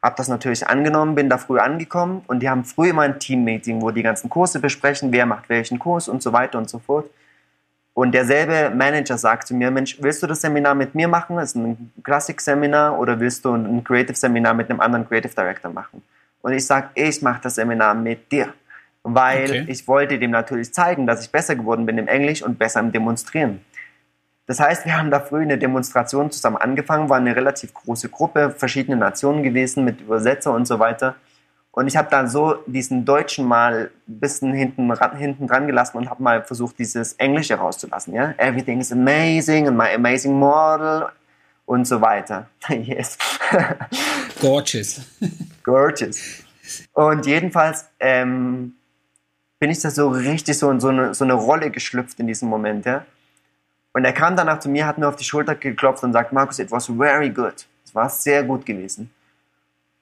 [0.00, 3.82] Habe das natürlich angenommen, bin da früh angekommen und die haben früh immer ein Teammeeting,
[3.82, 7.10] wo die ganzen Kurse besprechen, wer macht welchen Kurs und so weiter und so fort.
[7.94, 11.34] Und derselbe Manager sagt zu mir, Mensch, willst du das Seminar mit mir machen?
[11.34, 16.00] Das ist ein Klassik-Seminar oder willst du ein Creative-Seminar mit einem anderen Creative Director machen?
[16.42, 18.54] Und ich sage, ich mache das Seminar mit dir.
[19.02, 19.64] Weil okay.
[19.68, 22.92] ich wollte dem natürlich zeigen, dass ich besser geworden bin im Englisch und besser im
[22.92, 23.60] Demonstrieren.
[24.46, 28.50] Das heißt, wir haben da früh eine Demonstration zusammen angefangen, war eine relativ große Gruppe,
[28.50, 31.14] verschiedene Nationen gewesen mit Übersetzer und so weiter.
[31.72, 36.10] Und ich habe dann so diesen Deutschen mal ein bisschen hinten, hinten dran gelassen und
[36.10, 38.12] habe mal versucht, dieses Englische rauszulassen.
[38.12, 38.34] Ja?
[38.38, 41.06] Everything is amazing and my amazing model
[41.64, 42.48] und so weiter.
[42.68, 43.16] yes.
[44.40, 45.02] Gorgeous.
[45.62, 46.42] Gorgeous.
[46.92, 48.74] Und jedenfalls ähm,
[49.60, 52.48] bin ich da so richtig so in so eine, so eine Rolle geschlüpft in diesem
[52.48, 52.86] Moment.
[52.86, 53.04] Ja?
[53.92, 56.58] Und er kam danach zu mir, hat mir auf die Schulter geklopft und sagt, Markus,
[56.58, 57.66] it was very good.
[57.84, 59.10] Es war sehr gut gewesen.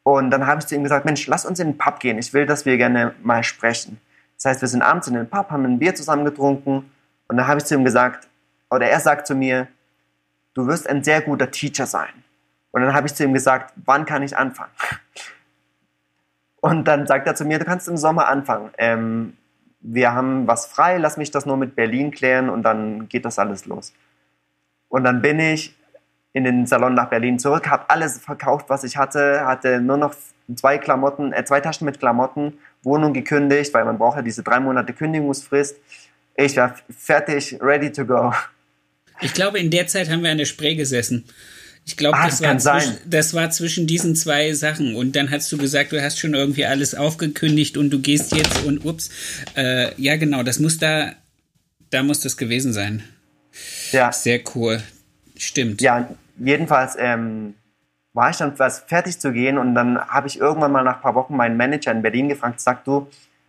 [0.05, 2.19] Und dann habe ich zu ihm gesagt, Mensch, lass uns in den Pub gehen.
[2.19, 4.01] Ich will, dass wir gerne mal sprechen.
[4.37, 6.91] Das heißt, wir sind abends in den Pub, haben ein Bier zusammen getrunken.
[7.27, 8.29] Und dann habe ich zu ihm gesagt,
[8.71, 9.67] oder er sagt zu mir,
[10.55, 12.13] du wirst ein sehr guter Teacher sein.
[12.71, 14.71] Und dann habe ich zu ihm gesagt, wann kann ich anfangen?
[16.61, 18.71] Und dann sagt er zu mir, du kannst im Sommer anfangen.
[18.79, 19.37] Ähm,
[19.81, 23.39] wir haben was frei, lass mich das nur mit Berlin klären und dann geht das
[23.39, 23.93] alles los.
[24.89, 25.77] Und dann bin ich
[26.33, 30.15] in den Salon nach Berlin zurück, habe alles verkauft, was ich hatte, hatte nur noch
[30.55, 34.61] zwei Klamotten, äh, zwei Taschen mit Klamotten, Wohnung gekündigt, weil man braucht ja diese drei
[34.61, 35.77] Monate Kündigungsfrist.
[36.37, 38.33] Ich war fertig, ready to go.
[39.21, 41.25] Ich glaube, in der Zeit haben wir der Spree gesessen.
[41.89, 44.95] Ich glaube, ah, das, das, war das war zwischen diesen zwei Sachen.
[44.95, 48.63] Und dann hast du gesagt, du hast schon irgendwie alles aufgekündigt und du gehst jetzt
[48.65, 49.09] und ups.
[49.57, 51.13] Äh, ja, genau, das muss da,
[51.89, 53.05] da muss das gewesen sein.
[53.91, 54.13] Ja.
[54.13, 54.83] Sehr cool.
[55.39, 55.81] Stimmt.
[55.81, 57.55] Ja, jedenfalls ähm,
[58.13, 61.03] war ich dann fast fertig zu gehen und dann habe ich irgendwann mal nach ein
[61.03, 63.09] paar Wochen meinen Manager in Berlin gefragt, sag du,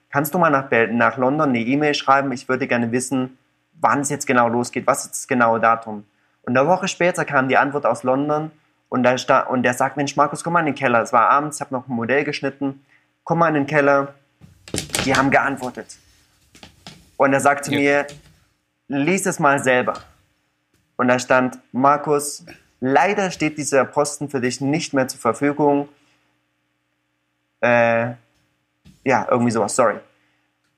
[0.09, 2.31] kannst du mal nach, nach London eine E-Mail schreiben?
[2.31, 3.37] Ich würde gerne wissen,
[3.73, 6.05] wann es jetzt genau losgeht, was ist das genaue Datum?
[6.49, 8.49] Und eine Woche später kam die Antwort aus London
[8.89, 10.99] und, da und der sagt, Mensch, Markus, komm mal in den Keller.
[10.99, 12.83] Es war abends, ich habe noch ein Modell geschnitten.
[13.23, 14.15] Komm mal in den Keller.
[15.05, 15.99] Die haben geantwortet.
[17.17, 17.79] Und er sagte ja.
[17.79, 18.07] mir,
[18.87, 19.93] lies es mal selber.
[20.97, 22.43] Und da stand, Markus,
[22.79, 25.87] leider steht dieser Posten für dich nicht mehr zur Verfügung.
[27.61, 28.13] Äh,
[29.03, 29.99] ja, irgendwie sowas, sorry.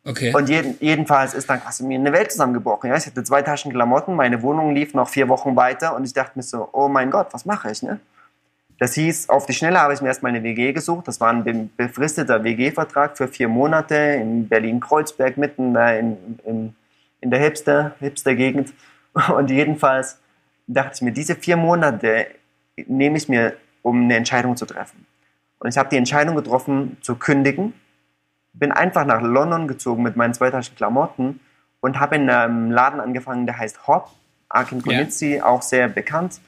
[0.03, 0.33] Okay.
[0.33, 2.89] Und jeden, jedenfalls ist dann quasi mir eine Welt zusammengebrochen.
[2.89, 2.97] Ja?
[2.97, 6.31] Ich hatte zwei Taschen Klamotten, meine Wohnung lief noch vier Wochen weiter und ich dachte
[6.35, 7.83] mir so, oh mein Gott, was mache ich?
[7.83, 7.99] Ne?
[8.79, 11.07] Das hieß, auf die Schnelle habe ich mir erstmal eine WG gesucht.
[11.07, 16.75] Das war ein befristeter WG-Vertrag für vier Monate in Berlin-Kreuzberg, mitten in, in,
[17.19, 18.73] in der Hipster, Hipster-Gegend.
[19.37, 20.17] Und jedenfalls
[20.65, 22.25] dachte ich mir, diese vier Monate
[22.87, 25.05] nehme ich mir, um eine Entscheidung zu treffen.
[25.59, 27.73] Und ich habe die Entscheidung getroffen, zu kündigen
[28.53, 31.39] bin einfach nach London gezogen mit meinen zwei Taschen Klamotten
[31.79, 34.09] und habe in einem Laden angefangen, der heißt Hop,
[34.49, 35.45] Akin Konitzi, ja.
[35.45, 36.41] auch sehr bekannt.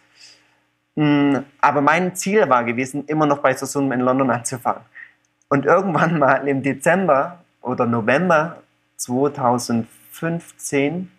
[0.96, 4.84] Mm, aber mein Ziel war gewesen, immer noch bei Sassoon in London anzufangen.
[5.50, 8.58] Und irgendwann mal im Dezember oder November
[8.98, 11.12] 2015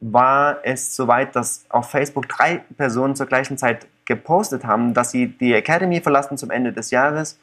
[0.00, 5.28] war es soweit, dass auf Facebook drei Personen zur gleichen Zeit gepostet haben, dass sie
[5.28, 7.38] die Academy verlassen zum Ende des Jahres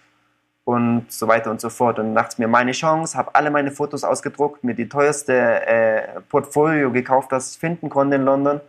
[0.65, 1.99] und so weiter und so fort.
[1.99, 6.21] Und dann dachte mir, meine Chance, habe alle meine Fotos ausgedruckt, mir die teuerste äh,
[6.29, 8.61] Portfolio gekauft, das ich finden konnte in London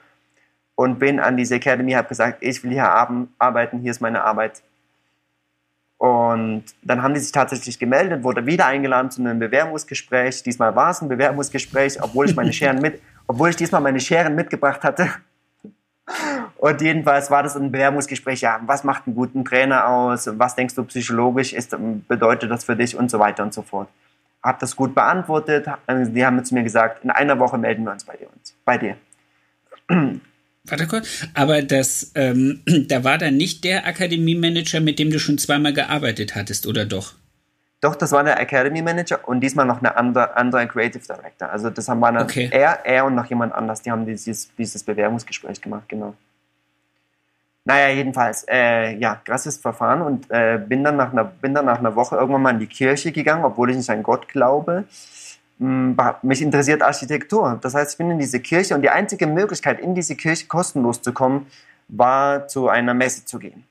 [0.75, 2.89] und bin an diese Academy, habe gesagt, ich will hier
[3.39, 4.63] arbeiten, hier ist meine Arbeit.
[5.99, 10.43] Und dann haben die sich tatsächlich gemeldet, wurde wieder eingeladen zu einem Bewerbungsgespräch.
[10.43, 14.35] Diesmal war es ein Bewerbungsgespräch, obwohl ich meine Scheren mit, obwohl ich diesmal meine Scheren
[14.35, 15.09] mitgebracht hatte.
[16.59, 20.75] Und jedenfalls war das ein Bewerbungsgespräch, ja, was macht einen guten Trainer aus, was denkst
[20.75, 21.77] du psychologisch ist,
[22.09, 23.89] bedeutet das für dich und so weiter und so fort.
[24.43, 28.05] Hab das gut beantwortet, die haben zu mir gesagt, in einer Woche melden wir uns
[28.05, 28.29] bei dir.
[28.65, 28.97] Bei dir.
[30.67, 35.39] Warte kurz, aber das, ähm, da war dann nicht der Akademie-Manager, mit dem du schon
[35.39, 37.15] zweimal gearbeitet hattest, oder doch?
[37.85, 41.51] Doch, das war der Academy Manager und diesmal noch eine andere, andere Creative Director.
[41.51, 42.49] Also das haben wir okay.
[42.51, 46.15] er, er und noch jemand anders, die haben dieses, dieses Bewerbungsgespräch gemacht, genau.
[47.67, 51.79] Naja, jedenfalls, äh, ja, krasses Verfahren und äh, bin, dann nach einer, bin dann nach
[51.79, 54.85] einer Woche irgendwann mal in die Kirche gegangen, obwohl ich nicht an Gott glaube.
[55.59, 57.59] Hm, mich interessiert Architektur.
[57.61, 61.03] Das heißt, ich bin in diese Kirche und die einzige Möglichkeit, in diese Kirche kostenlos
[61.03, 61.49] zu kommen,
[61.89, 63.65] war zu einer Messe zu gehen.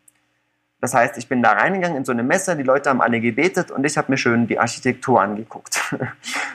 [0.83, 3.71] Das heißt, ich bin da reingegangen in so eine Messe, die Leute haben alle gebetet
[3.71, 5.79] und ich habe mir schön die Architektur angeguckt.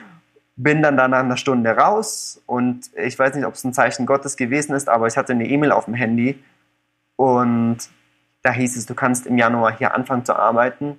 [0.56, 4.04] bin dann da nach einer Stunde raus und ich weiß nicht, ob es ein Zeichen
[4.04, 6.38] Gottes gewesen ist, aber ich hatte eine E-Mail auf dem Handy
[7.16, 7.78] und
[8.42, 10.98] Da hieß es, du kannst im Januar hier anfangen zu arbeiten.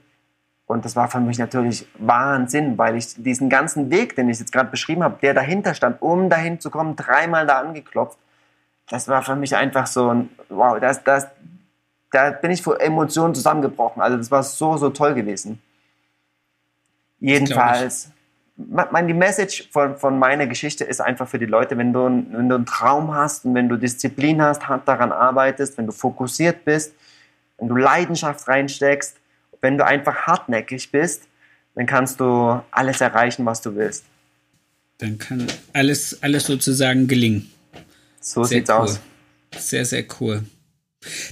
[0.65, 4.51] Und das war für mich natürlich Wahnsinn, weil ich diesen ganzen Weg, den ich jetzt
[4.51, 8.17] gerade beschrieben habe, der dahinter stand, um dahin zu kommen, dreimal da angeklopft.
[8.89, 11.27] Das war für mich einfach so ein, wow, das, das,
[12.11, 14.01] da bin ich vor Emotionen zusammengebrochen.
[14.01, 15.61] Also das war so, so toll gewesen.
[17.19, 18.11] Jedenfalls,
[18.55, 22.49] mein, die Message von, von meiner Geschichte ist einfach für die Leute, wenn du, wenn
[22.49, 26.65] du einen Traum hast und wenn du Disziplin hast, hart daran arbeitest, wenn du fokussiert
[26.65, 26.93] bist,
[27.57, 29.17] wenn du Leidenschaft reinsteckst,
[29.61, 31.23] wenn du einfach hartnäckig bist,
[31.75, 34.05] dann kannst du alles erreichen, was du willst.
[34.97, 37.49] Dann kann alles, alles sozusagen gelingen.
[38.19, 38.75] So sehr sieht's cool.
[38.75, 38.99] aus.
[39.57, 40.43] Sehr, sehr cool.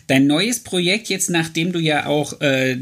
[0.07, 2.77] Dein neues Projekt jetzt, nachdem du ja auch äh,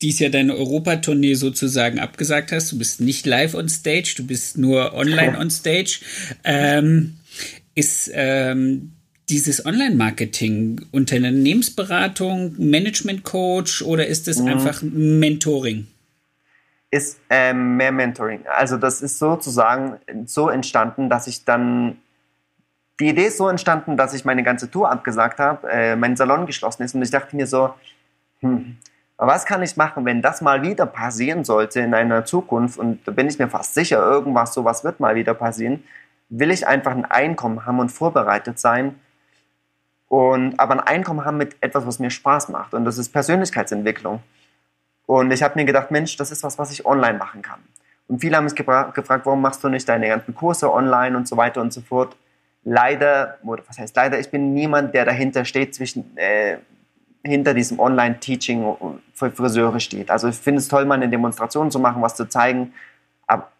[0.00, 4.56] dies Jahr deine Europatournee sozusagen abgesagt hast, du bist nicht live on stage, du bist
[4.56, 6.00] nur online on stage,
[6.44, 7.16] ähm,
[7.74, 8.92] ist ähm,
[9.28, 14.48] dieses Online-Marketing Unternehmensberatung, Management-Coach oder ist es mhm.
[14.48, 15.88] einfach Mentoring?
[16.90, 18.46] Ist ähm, mehr Mentoring.
[18.46, 21.98] Also das ist sozusagen so entstanden, dass ich dann
[23.00, 26.46] die Idee ist so entstanden, dass ich meine ganze Tour abgesagt habe, äh, mein Salon
[26.46, 27.74] geschlossen ist und ich dachte mir so,
[28.40, 28.76] hm,
[29.16, 33.12] was kann ich machen, wenn das mal wieder passieren sollte in einer Zukunft und da
[33.12, 35.82] bin ich mir fast sicher, irgendwas sowas wird mal wieder passieren,
[36.28, 38.98] will ich einfach ein Einkommen haben und vorbereitet sein
[40.08, 44.22] und aber ein Einkommen haben mit etwas, was mir Spaß macht und das ist Persönlichkeitsentwicklung.
[45.06, 47.60] Und ich habe mir gedacht, Mensch, das ist was, was ich online machen kann.
[48.08, 51.36] Und viele haben mich gefragt, warum machst du nicht deine ganzen Kurse online und so
[51.38, 52.14] weiter und so fort
[52.64, 56.58] leider, oder was heißt leider, ich bin niemand, der dahinter steht, zwischen, äh,
[57.24, 58.76] hinter diesem Online-Teaching
[59.14, 60.10] für Friseure steht.
[60.10, 62.72] Also ich finde es toll, mal eine Demonstration zu machen, was zu zeigen,
[63.26, 63.50] aber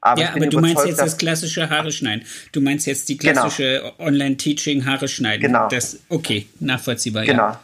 [0.00, 2.26] aber ja, aber du meinst jetzt das klassische Haare schneiden.
[2.52, 3.40] Du meinst jetzt die genau.
[3.40, 4.06] klassische genau.
[4.06, 5.40] Online-Teaching Haare schneiden.
[5.40, 5.68] Genau.
[5.68, 7.24] Das, okay, nachvollziehbar.
[7.24, 7.42] Genau.
[7.44, 7.60] Ja.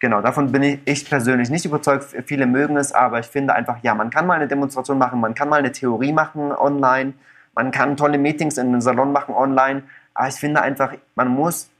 [0.00, 2.14] Genau, davon bin ich, ich persönlich nicht überzeugt.
[2.26, 5.34] Viele mögen es, aber ich finde einfach, ja, man kann mal eine Demonstration machen, man
[5.34, 7.14] kann mal eine Theorie machen online,
[7.54, 9.82] man kann tolle Meetings in einem Salon machen online,
[10.14, 11.70] aber ich finde einfach, man muss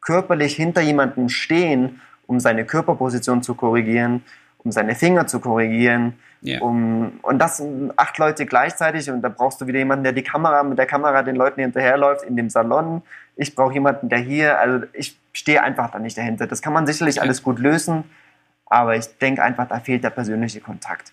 [0.00, 4.24] körperlich hinter jemandem stehen, um seine Körperposition zu korrigieren,
[4.58, 6.14] um seine Finger zu korrigieren.
[6.42, 6.60] Yeah.
[6.60, 10.22] Um, und das sind acht Leute gleichzeitig und da brauchst du wieder jemanden, der die
[10.22, 13.02] Kamera mit der Kamera den Leuten hinterherläuft in dem Salon.
[13.36, 16.46] Ich brauche jemanden, der hier, also ich stehe einfach da nicht dahinter.
[16.46, 18.04] Das kann man sicherlich alles gut lösen,
[18.66, 21.12] aber ich denke einfach, da fehlt der persönliche Kontakt.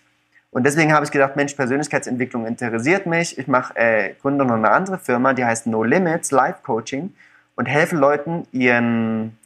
[0.54, 3.36] Und deswegen habe ich gedacht, Mensch, Persönlichkeitsentwicklung interessiert mich.
[3.38, 7.12] Ich mache äh, gründe noch eine andere Firma, die heißt No Limits Life Coaching
[7.56, 9.36] und helfe Leuten ihren,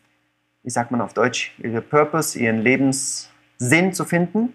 [0.63, 4.53] wie sagt man auf Deutsch, ihren Purpose, ihren Lebenssinn zu finden,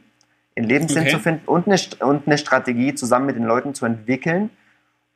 [0.55, 1.11] ihren Lebenssinn okay.
[1.13, 4.51] zu finden und eine, und eine Strategie zusammen mit den Leuten zu entwickeln,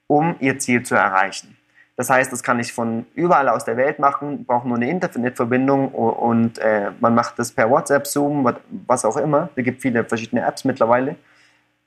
[0.07, 1.56] um ihr Ziel zu erreichen.
[1.97, 5.89] Das heißt, das kann ich von überall aus der Welt machen, brauche nur eine Internetverbindung
[5.89, 8.47] und äh, man macht das per WhatsApp, Zoom,
[8.85, 9.49] was auch immer.
[9.55, 11.15] Es gibt viele verschiedene Apps mittlerweile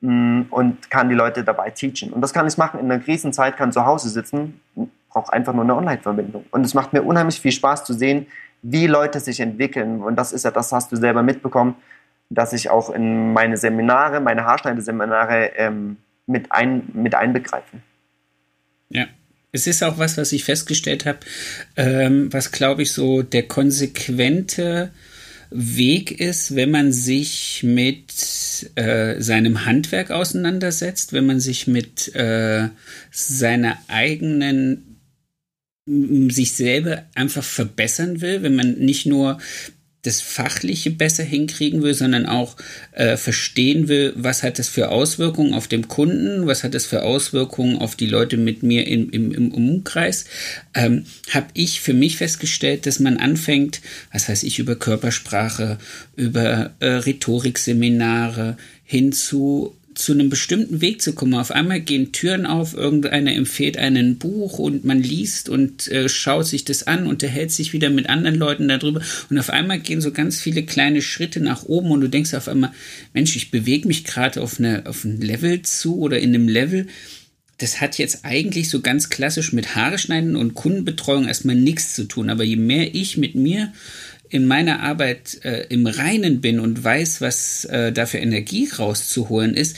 [0.01, 2.13] mm, und kann die Leute dabei teachen.
[2.13, 4.61] Und das kann ich machen in einer Krisenzeit, kann zu Hause sitzen,
[5.11, 6.45] brauche einfach nur eine Online-Verbindung.
[6.51, 8.27] Und es macht mir unheimlich viel Spaß zu sehen,
[8.63, 10.03] wie Leute sich entwickeln.
[10.03, 11.77] Und das ist ja, das hast du selber mitbekommen,
[12.31, 17.77] dass ich auch in meine Seminare, meine Haarschneideseminare ähm, mit, ein, mit einbegreife.
[18.89, 19.07] Ja,
[19.53, 21.21] es ist auch was, was ich festgestellt habe,
[21.77, 24.91] ähm, was glaube ich so der konsequente
[25.51, 32.69] Weg ist, wenn man sich mit äh, seinem Handwerk auseinandersetzt, wenn man sich mit äh,
[33.11, 34.91] seiner eigenen
[35.87, 39.39] sich selber einfach verbessern will, wenn man nicht nur
[40.03, 42.57] das Fachliche besser hinkriegen will, sondern auch
[42.93, 47.03] äh, verstehen will, was hat das für Auswirkungen auf den Kunden, was hat das für
[47.03, 50.25] Auswirkungen auf die Leute mit mir im, im, im Umkreis,
[50.75, 53.83] ähm, habe ich für mich festgestellt, dass man anfängt,
[54.13, 55.79] was weiß ich, über Körpersprache,
[56.17, 61.35] über äh, Rhetorikseminare hin zu zu einem bestimmten Weg zu kommen.
[61.35, 66.47] Auf einmal gehen Türen auf, irgendeiner empfiehlt einen Buch und man liest und äh, schaut
[66.47, 70.11] sich das an, unterhält sich wieder mit anderen Leuten darüber und auf einmal gehen so
[70.11, 72.73] ganz viele kleine Schritte nach oben und du denkst auf einmal,
[73.13, 76.87] Mensch, ich bewege mich gerade auf, auf ein Level zu oder in einem Level,
[77.61, 82.05] das hat jetzt eigentlich so ganz klassisch mit Haare schneiden und Kundenbetreuung erstmal nichts zu
[82.05, 82.31] tun.
[82.31, 83.73] Aber je mehr ich mit mir
[84.31, 89.55] in meiner Arbeit äh, im Reinen bin und weiß, was äh, da für Energie rauszuholen
[89.55, 89.77] ist,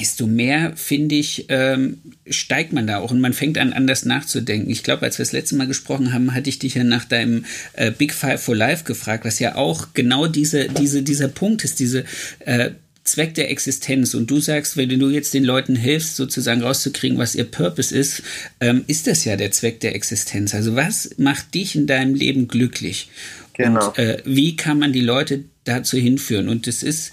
[0.00, 4.70] desto mehr, finde ich, ähm, steigt man da auch und man fängt an, anders nachzudenken.
[4.70, 7.44] Ich glaube, als wir das letzte Mal gesprochen haben, hatte ich dich ja nach deinem
[7.74, 11.80] äh, Big Five for Life gefragt, was ja auch genau diese, diese, dieser Punkt ist,
[11.80, 12.04] diese
[12.40, 12.70] äh,
[13.04, 17.34] Zweck der Existenz und du sagst, wenn du jetzt den Leuten hilfst, sozusagen rauszukriegen, was
[17.34, 18.22] ihr Purpose ist,
[18.60, 20.54] ähm, ist das ja der Zweck der Existenz.
[20.54, 23.08] Also was macht dich in deinem Leben glücklich?
[23.54, 23.88] Genau.
[23.88, 26.48] Und äh, wie kann man die Leute dazu hinführen?
[26.48, 27.12] Und das ist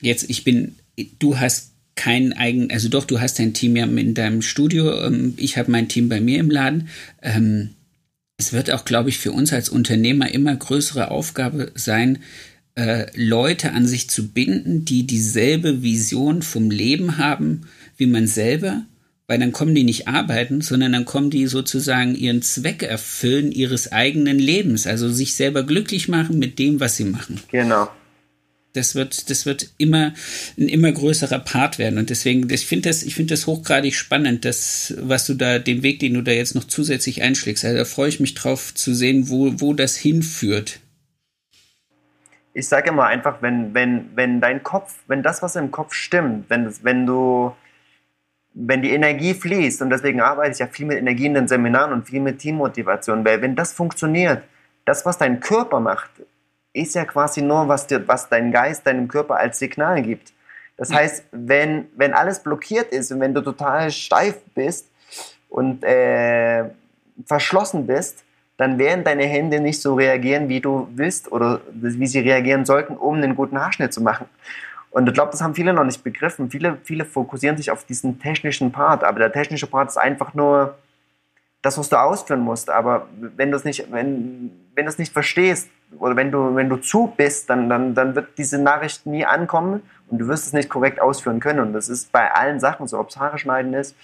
[0.00, 0.76] jetzt, ich bin,
[1.18, 5.34] du hast kein eigen, also doch, du hast dein Team ja in deinem Studio, ähm,
[5.36, 6.88] ich habe mein Team bei mir im Laden.
[7.22, 7.70] Ähm,
[8.38, 12.18] es wird auch, glaube ich, für uns als Unternehmer immer größere Aufgabe sein,
[12.74, 18.84] äh, Leute an sich zu binden, die dieselbe Vision vom Leben haben wie man selber,
[19.32, 23.90] weil dann kommen die nicht arbeiten, sondern dann kommen die sozusagen ihren Zweck erfüllen ihres
[23.90, 27.40] eigenen Lebens, also sich selber glücklich machen mit dem, was sie machen.
[27.50, 27.88] Genau.
[28.74, 30.12] Das wird, das wird immer
[30.58, 31.98] ein immer größerer Part werden.
[31.98, 35.82] Und deswegen, ich finde das, ich finde das hochgradig spannend, das, was du da, den
[35.82, 37.64] Weg, den du da jetzt noch zusätzlich einschlägst.
[37.64, 40.80] Also da freue ich mich drauf zu sehen, wo, wo das hinführt
[42.54, 46.50] ich sage immer einfach, wenn, wenn, wenn dein Kopf, wenn das, was im Kopf stimmt,
[46.50, 47.56] wenn, wenn du,
[48.54, 51.92] wenn die Energie fließt, und deswegen arbeite ich ja viel mit Energie in den Seminaren
[51.92, 54.42] und viel mit Teammotivation, weil wenn das funktioniert,
[54.84, 56.10] das, was dein Körper macht,
[56.72, 60.32] ist ja quasi nur, was, dir, was dein Geist deinem Körper als Signal gibt.
[60.76, 64.88] Das heißt, wenn, wenn alles blockiert ist und wenn du total steif bist
[65.48, 66.64] und äh,
[67.26, 68.24] verschlossen bist,
[68.56, 72.96] dann werden deine Hände nicht so reagieren, wie du willst oder wie sie reagieren sollten,
[72.96, 74.26] um einen guten Haarschnitt zu machen.
[74.92, 76.50] Und ich glaube, das haben viele noch nicht begriffen.
[76.50, 80.76] Viele, viele fokussieren sich auf diesen technischen Part, aber der technische Part ist einfach nur
[81.62, 82.70] das, was du ausführen musst.
[82.70, 86.68] Aber wenn du es nicht, wenn, wenn du es nicht verstehst oder wenn du, wenn
[86.68, 90.52] du zu bist, dann, dann, dann wird diese Nachricht nie ankommen und du wirst es
[90.52, 91.60] nicht korrekt ausführen können.
[91.60, 93.96] Und das ist bei allen Sachen so, ob es Haare schneiden ist.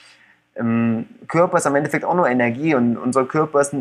[0.57, 3.75] Ähm, Körper ist am Endeffekt auch nur Energie und unser Körper ist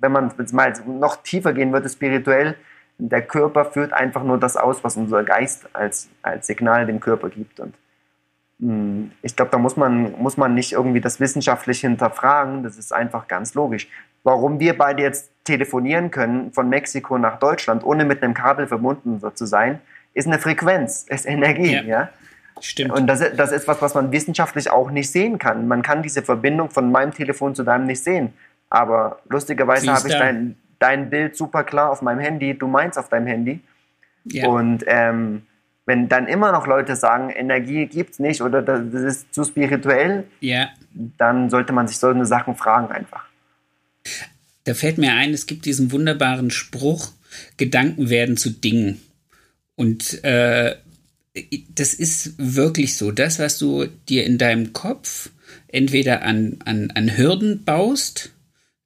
[0.00, 2.56] wenn man jetzt mal noch tiefer gehen würde, spirituell,
[3.00, 7.30] der Körper führt einfach nur das aus, was unser Geist als, als Signal dem Körper
[7.30, 7.60] gibt.
[7.60, 7.74] Und
[8.58, 12.76] mh, hm, ich glaube, da muss man, muss man nicht irgendwie das wissenschaftlich hinterfragen, das
[12.76, 13.88] ist einfach ganz logisch.
[14.22, 19.20] Warum wir beide jetzt telefonieren können von Mexiko nach Deutschland, ohne mit einem Kabel verbunden
[19.34, 19.80] zu sein,
[20.12, 21.74] ist eine Frequenz, ist Energie.
[21.74, 21.82] Ja.
[21.82, 22.08] ja?
[22.60, 22.92] Stimmt.
[22.92, 25.66] Und das, das ist was, was man wissenschaftlich auch nicht sehen kann.
[25.66, 28.34] Man kann diese Verbindung von meinem Telefon zu deinem nicht sehen.
[28.68, 33.08] Aber lustigerweise habe ich dein, dein Bild super klar auf meinem Handy, du meinst auf
[33.08, 33.60] deinem Handy.
[34.24, 34.48] Ja.
[34.48, 35.42] Und ähm,
[35.86, 40.24] wenn dann immer noch Leute sagen, Energie gibt es nicht oder das ist zu spirituell,
[40.40, 40.68] ja.
[41.16, 43.24] dann sollte man sich solche Sachen fragen einfach.
[44.64, 47.12] Da fällt mir ein, es gibt diesen wunderbaren Spruch,
[47.56, 49.00] Gedanken werden zu Dingen.
[49.76, 50.76] Und äh,
[51.74, 53.12] das ist wirklich so.
[53.12, 55.30] Das, was du dir in deinem Kopf
[55.68, 58.32] entweder an, an, an Hürden baust,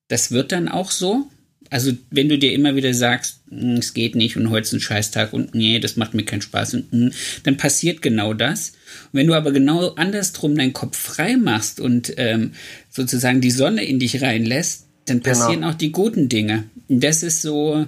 [0.09, 1.27] das wird dann auch so.
[1.71, 4.81] Also, wenn du dir immer wieder sagst, hm, es geht nicht und heute ist ein
[4.81, 8.71] Scheißtag und nee, das macht mir keinen Spaß, und, hm, dann passiert genau das.
[9.13, 12.53] Und wenn du aber genau andersrum deinen Kopf frei machst und ähm,
[12.91, 15.31] sozusagen die Sonne in dich reinlässt, dann genau.
[15.31, 15.71] passieren genau.
[15.71, 16.65] auch die guten Dinge.
[16.89, 17.87] Und das ist so,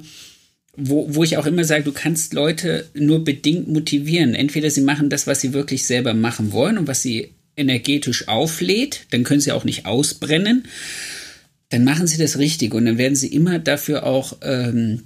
[0.77, 4.35] wo, wo ich auch immer sage, du kannst Leute nur bedingt motivieren.
[4.35, 9.07] Entweder sie machen das, was sie wirklich selber machen wollen und was sie energetisch auflädt,
[9.11, 10.65] dann können sie auch nicht ausbrennen
[11.71, 15.03] dann machen sie das richtig und dann werden sie immer dafür auch ähm,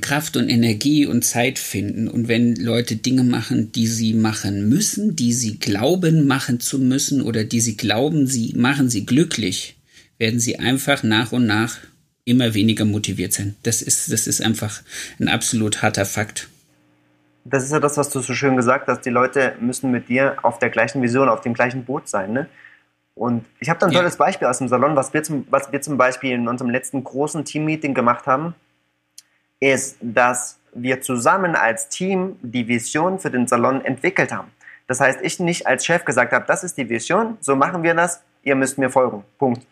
[0.00, 2.06] Kraft und Energie und Zeit finden.
[2.06, 7.22] Und wenn Leute Dinge machen, die sie machen müssen, die sie glauben machen zu müssen
[7.22, 9.76] oder die sie glauben, sie machen sie glücklich,
[10.18, 11.78] werden sie einfach nach und nach
[12.24, 13.56] immer weniger motiviert sein.
[13.64, 14.82] Das ist, das ist einfach
[15.18, 16.48] ein absolut harter Fakt.
[17.44, 19.00] Das ist ja das, was du so schön gesagt hast.
[19.00, 22.32] Die Leute müssen mit dir auf der gleichen Vision, auf dem gleichen Boot sein.
[22.32, 22.46] Ne?
[23.14, 24.24] Und ich habe da ein tolles ja.
[24.24, 27.44] Beispiel aus dem Salon, was wir, zum, was wir zum Beispiel in unserem letzten großen
[27.44, 28.54] Teammeeting gemacht haben,
[29.58, 34.50] ist, dass wir zusammen als Team die Vision für den Salon entwickelt haben.
[34.86, 37.94] Das heißt, ich nicht als Chef gesagt habe, das ist die Vision, so machen wir
[37.94, 39.24] das, ihr müsst mir folgen.
[39.38, 39.66] Punkt.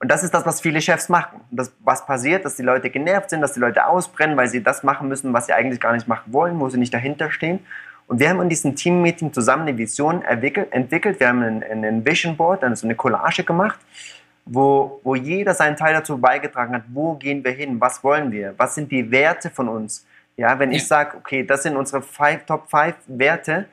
[0.00, 1.40] Und das ist das, was viele Chefs machen.
[1.50, 4.84] Das, was passiert, dass die Leute genervt sind, dass die Leute ausbrennen, weil sie das
[4.84, 7.60] machen müssen, was sie eigentlich gar nicht machen wollen, wo sie nicht dahinter stehen.
[8.08, 11.20] Und wir haben in diesem Team-Meeting zusammen eine Vision entwickelt.
[11.20, 13.78] Wir haben ein, ein Vision Board, also eine Collage gemacht,
[14.46, 18.54] wo, wo jeder seinen Teil dazu beigetragen hat, wo gehen wir hin, was wollen wir,
[18.56, 20.06] was sind die Werte von uns.
[20.38, 23.66] Ja, wenn ich sage, okay, das sind unsere five, Top 5 Werte,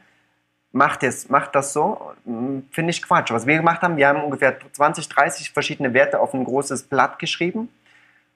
[0.73, 3.31] macht es, macht das so, hm, finde ich Quatsch.
[3.31, 7.19] Was wir gemacht haben, wir haben ungefähr 20, 30 verschiedene Werte auf ein großes Blatt
[7.19, 7.69] geschrieben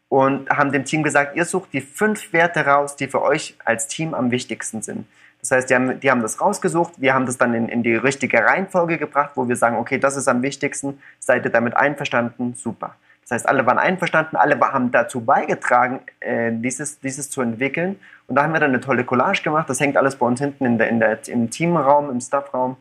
[0.07, 3.88] und haben dem Team gesagt, ihr sucht die fünf Werte raus, die für euch als
[3.88, 5.05] Team am wichtigsten sind.
[5.41, 7.95] Das heißt, die haben, die haben das rausgesucht, wir haben das dann in, in die
[7.95, 12.55] richtige Reihenfolge gebracht, wo wir sagen, okay, das ist am wichtigsten, seid ihr damit einverstanden?
[12.55, 12.95] Super.
[13.29, 17.99] Das heißt, alle waren einverstanden, alle haben dazu beigetragen, äh, dieses, dieses zu entwickeln.
[18.27, 19.69] Und da haben wir dann eine tolle Collage gemacht.
[19.69, 22.77] Das hängt alles bei uns hinten in der, in der, im Teamraum, im Staffraum.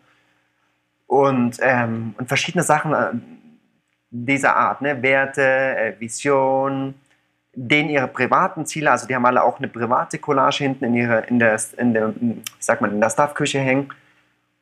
[1.07, 3.11] Und, ähm, und verschiedene Sachen äh,
[4.11, 5.03] dieser Art, ne?
[5.03, 6.95] Werte, äh, Vision,
[7.61, 11.21] denen ihre privaten Ziele, also die haben alle auch eine private Collage hinten in, ihre,
[11.27, 12.15] in, der, in der,
[12.61, 13.89] sag mal, in der Staffküche hängen.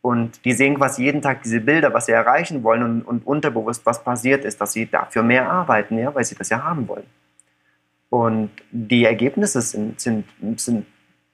[0.00, 3.84] Und die sehen quasi jeden Tag diese Bilder, was sie erreichen wollen und, und unterbewusst,
[3.84, 7.06] was passiert ist, dass sie dafür mehr arbeiten, ja, weil sie das ja haben wollen.
[8.08, 10.24] Und die Ergebnisse sind, sind,
[10.56, 10.86] sind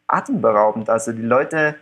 [0.08, 0.90] atemberaubend.
[0.90, 1.76] Also die Leute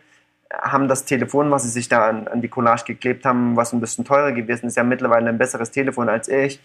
[0.52, 3.80] haben das Telefon, was sie sich da an, an die Collage geklebt haben, was ein
[3.80, 6.60] bisschen teurer gewesen ist, ja mittlerweile ein besseres Telefon als ich.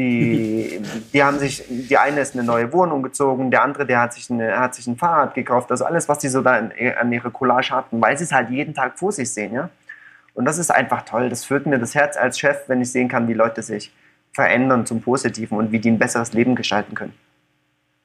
[0.00, 0.80] Die,
[1.12, 4.30] die haben sich, die eine ist eine neue Wohnung gezogen, der andere, der hat sich,
[4.30, 5.70] eine, hat sich ein Fahrrad gekauft.
[5.70, 8.48] Also alles, was die so da in, an ihre Collage hatten, weil sie es halt
[8.48, 9.68] jeden Tag vor sich sehen, ja.
[10.32, 11.28] Und das ist einfach toll.
[11.28, 13.92] Das führt mir das Herz als Chef, wenn ich sehen kann, wie Leute sich
[14.32, 17.12] verändern zum Positiven und wie die ein besseres Leben gestalten können.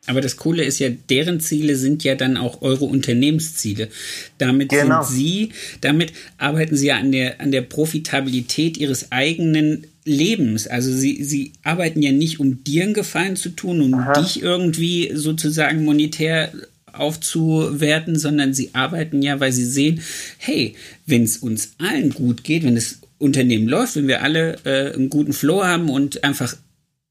[0.07, 3.89] Aber das Coole ist ja, deren Ziele sind ja dann auch eure Unternehmensziele.
[4.37, 5.03] Damit genau.
[5.03, 5.49] sind Sie,
[5.81, 10.67] damit arbeiten Sie ja an der, an der Profitabilität Ihres eigenen Lebens.
[10.67, 14.21] Also Sie, Sie arbeiten ja nicht, um dir einen Gefallen zu tun, um Aha.
[14.21, 16.51] dich irgendwie sozusagen monetär
[16.93, 20.01] aufzuwerten, sondern Sie arbeiten ja, weil Sie sehen,
[20.37, 20.75] hey,
[21.05, 25.09] wenn es uns allen gut geht, wenn das Unternehmen läuft, wenn wir alle äh, einen
[25.09, 26.55] guten Flow haben und einfach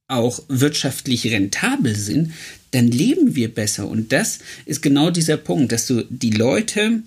[0.08, 2.32] auch wirtschaftlich rentabel sind,
[2.72, 3.88] dann leben wir besser.
[3.88, 7.02] Und das ist genau dieser Punkt, dass du die Leute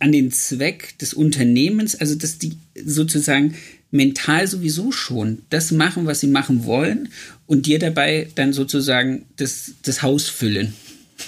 [0.00, 3.54] an den Zweck des Unternehmens, also dass die sozusagen
[3.90, 7.10] mental sowieso schon das machen, was sie machen wollen
[7.46, 10.74] und dir dabei dann sozusagen das, das Haus füllen.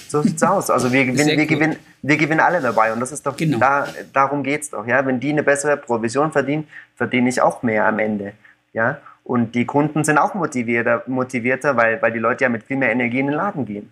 [0.09, 0.69] So sieht's aus.
[0.69, 3.59] Also wir gewinnen, wir gewinnen, wir gewinnen alle dabei und das ist doch genau.
[3.59, 4.85] da, darum geht's doch.
[4.85, 8.33] Ja, wenn die eine bessere Provision verdienen, verdiene ich auch mehr am Ende.
[8.73, 12.77] Ja, und die Kunden sind auch motivierter, motivierter weil, weil die Leute ja mit viel
[12.77, 13.91] mehr Energie in den Laden gehen.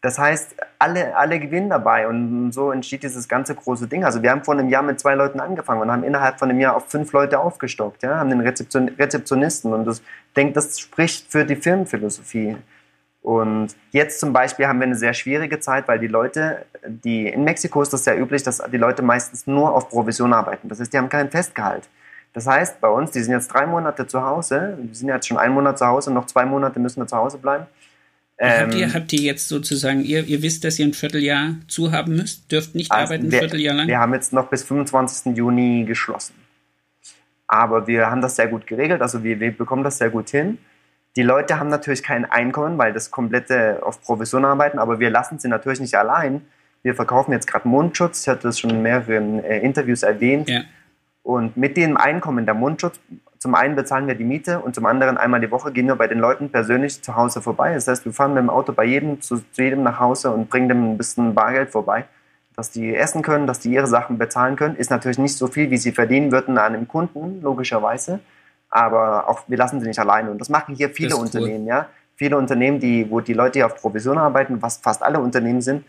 [0.00, 4.04] Das heißt, alle, alle gewinnen dabei und so entsteht dieses ganze große Ding.
[4.04, 6.60] Also wir haben vor einem Jahr mit zwei Leuten angefangen und haben innerhalb von einem
[6.60, 10.00] Jahr auf fünf Leute aufgestockt, ja, haben den Rezeption Rezeptionisten und das,
[10.36, 12.56] denke, das spricht für die Firmenphilosophie.
[13.20, 17.42] Und jetzt zum Beispiel haben wir eine sehr schwierige Zeit, weil die Leute, die in
[17.42, 20.68] Mexiko ist das sehr üblich, dass die Leute meistens nur auf Provision arbeiten.
[20.68, 21.88] Das heißt, die haben kein Festgehalt.
[22.38, 25.38] Das heißt, bei uns, die sind jetzt drei Monate zu Hause, wir sind jetzt schon
[25.38, 27.66] einen Monat zu Hause, noch zwei Monate müssen wir zu Hause bleiben.
[28.38, 31.90] Ähm, habt, ihr, habt ihr jetzt sozusagen, ihr, ihr wisst, dass ihr ein Vierteljahr zu
[31.90, 33.88] haben müsst, dürft nicht also arbeiten ein wir, Vierteljahr lang?
[33.88, 35.36] Wir haben jetzt noch bis 25.
[35.36, 36.36] Juni geschlossen.
[37.48, 40.58] Aber wir haben das sehr gut geregelt, also wir, wir bekommen das sehr gut hin.
[41.16, 45.40] Die Leute haben natürlich kein Einkommen, weil das komplette auf Provision arbeiten, aber wir lassen
[45.40, 46.42] sie natürlich nicht allein.
[46.84, 50.48] Wir verkaufen jetzt gerade Mundschutz, ich hatte das schon in mehreren äh, Interviews erwähnt.
[50.48, 50.60] Ja.
[51.28, 52.98] Und mit dem Einkommen der Mundschutz,
[53.38, 56.06] zum einen bezahlen wir die Miete und zum anderen einmal die Woche gehen wir bei
[56.06, 57.74] den Leuten persönlich zu Hause vorbei.
[57.74, 60.48] Das heißt, wir fahren mit dem Auto bei jedem zu, zu jedem nach Hause und
[60.48, 62.06] bringen dem ein bisschen Bargeld vorbei,
[62.56, 64.74] dass die essen können, dass die ihre Sachen bezahlen können.
[64.76, 68.20] Ist natürlich nicht so viel, wie sie verdienen würden an einem Kunden, logischerweise.
[68.70, 70.30] Aber auch wir lassen sie nicht alleine.
[70.30, 71.68] Und das machen hier viele Unternehmen, cool.
[71.68, 71.88] ja.
[72.16, 75.84] Viele Unternehmen, die, wo die Leute auf Provision arbeiten, was fast alle Unternehmen sind,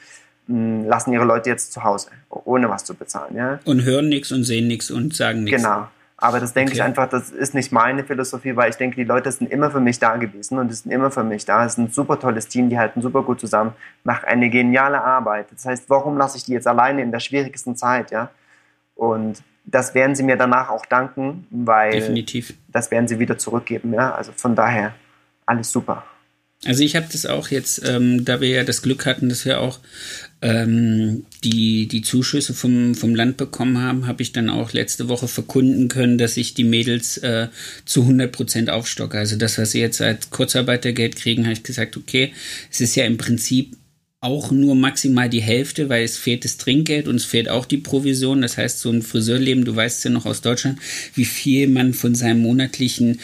[0.50, 3.36] lassen ihre Leute jetzt zu Hause, ohne was zu bezahlen.
[3.36, 3.60] Ja?
[3.66, 5.62] Und hören nichts und sehen nichts und sagen nichts.
[5.62, 5.88] Genau.
[6.22, 6.80] Aber das denke okay.
[6.80, 9.80] ich einfach, das ist nicht meine Philosophie, weil ich denke, die Leute sind immer für
[9.80, 11.66] mich da gewesen und die sind immer für mich da.
[11.66, 13.74] Es ist ein super tolles Team, die halten super gut zusammen,
[14.04, 15.48] machen eine geniale Arbeit.
[15.52, 18.32] Das heißt, warum lasse ich die jetzt alleine in der schwierigsten Zeit, ja?
[18.96, 22.54] Und das werden sie mir danach auch danken, weil Definitiv.
[22.68, 24.14] das werden sie wieder zurückgeben, ja?
[24.14, 24.94] Also von daher
[25.46, 26.04] alles super.
[26.66, 29.62] Also ich habe das auch jetzt, ähm, da wir ja das Glück hatten, dass wir
[29.62, 29.80] auch
[30.42, 35.30] ähm, die, die Zuschüsse vom, vom Land bekommen haben, habe ich dann auch letzte Woche
[35.30, 37.48] verkunden können, dass ich die Mädels äh,
[37.86, 39.18] zu 100 Prozent aufstocke.
[39.18, 42.34] Also das, was sie jetzt als Kurzarbeitergeld kriegen, habe ich gesagt, okay,
[42.70, 43.78] es ist ja im Prinzip
[44.22, 47.78] auch nur maximal die Hälfte, weil es fehlt das Trinkgeld und es fehlt auch die
[47.78, 48.42] Provision.
[48.42, 50.78] Das heißt, so ein Friseurleben, du weißt ja noch aus Deutschland,
[51.16, 53.22] wie viel man von seinem monatlichen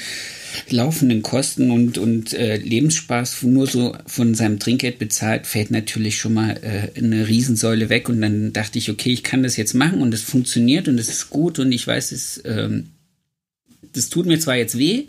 [0.69, 6.33] laufenden Kosten und, und äh, Lebensspaß nur so von seinem Trinkgeld bezahlt, fällt natürlich schon
[6.33, 8.09] mal äh, eine Riesensäule weg.
[8.09, 11.09] Und dann dachte ich, okay, ich kann das jetzt machen und es funktioniert und es
[11.09, 12.91] ist gut und ich weiß, es, ähm,
[13.93, 15.05] das tut mir zwar jetzt weh,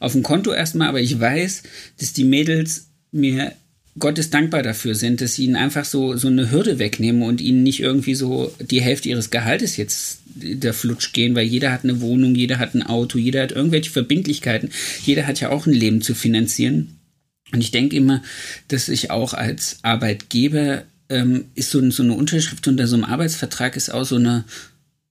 [0.00, 1.62] auf dem Konto erstmal, aber ich weiß,
[1.98, 3.52] dass die Mädels mir
[3.98, 7.62] Gottes dankbar dafür sind, dass sie ihnen einfach so, so eine Hürde wegnehmen und ihnen
[7.62, 12.00] nicht irgendwie so die Hälfte ihres Gehaltes jetzt der Flutsch gehen, weil jeder hat eine
[12.00, 14.70] Wohnung, jeder hat ein Auto, jeder hat irgendwelche Verbindlichkeiten,
[15.04, 16.98] jeder hat ja auch ein Leben zu finanzieren.
[17.52, 18.22] Und ich denke immer,
[18.68, 23.76] dass ich auch als Arbeitgeber ähm, ist so, so eine Unterschrift unter so einem Arbeitsvertrag
[23.76, 24.44] ist auch so eine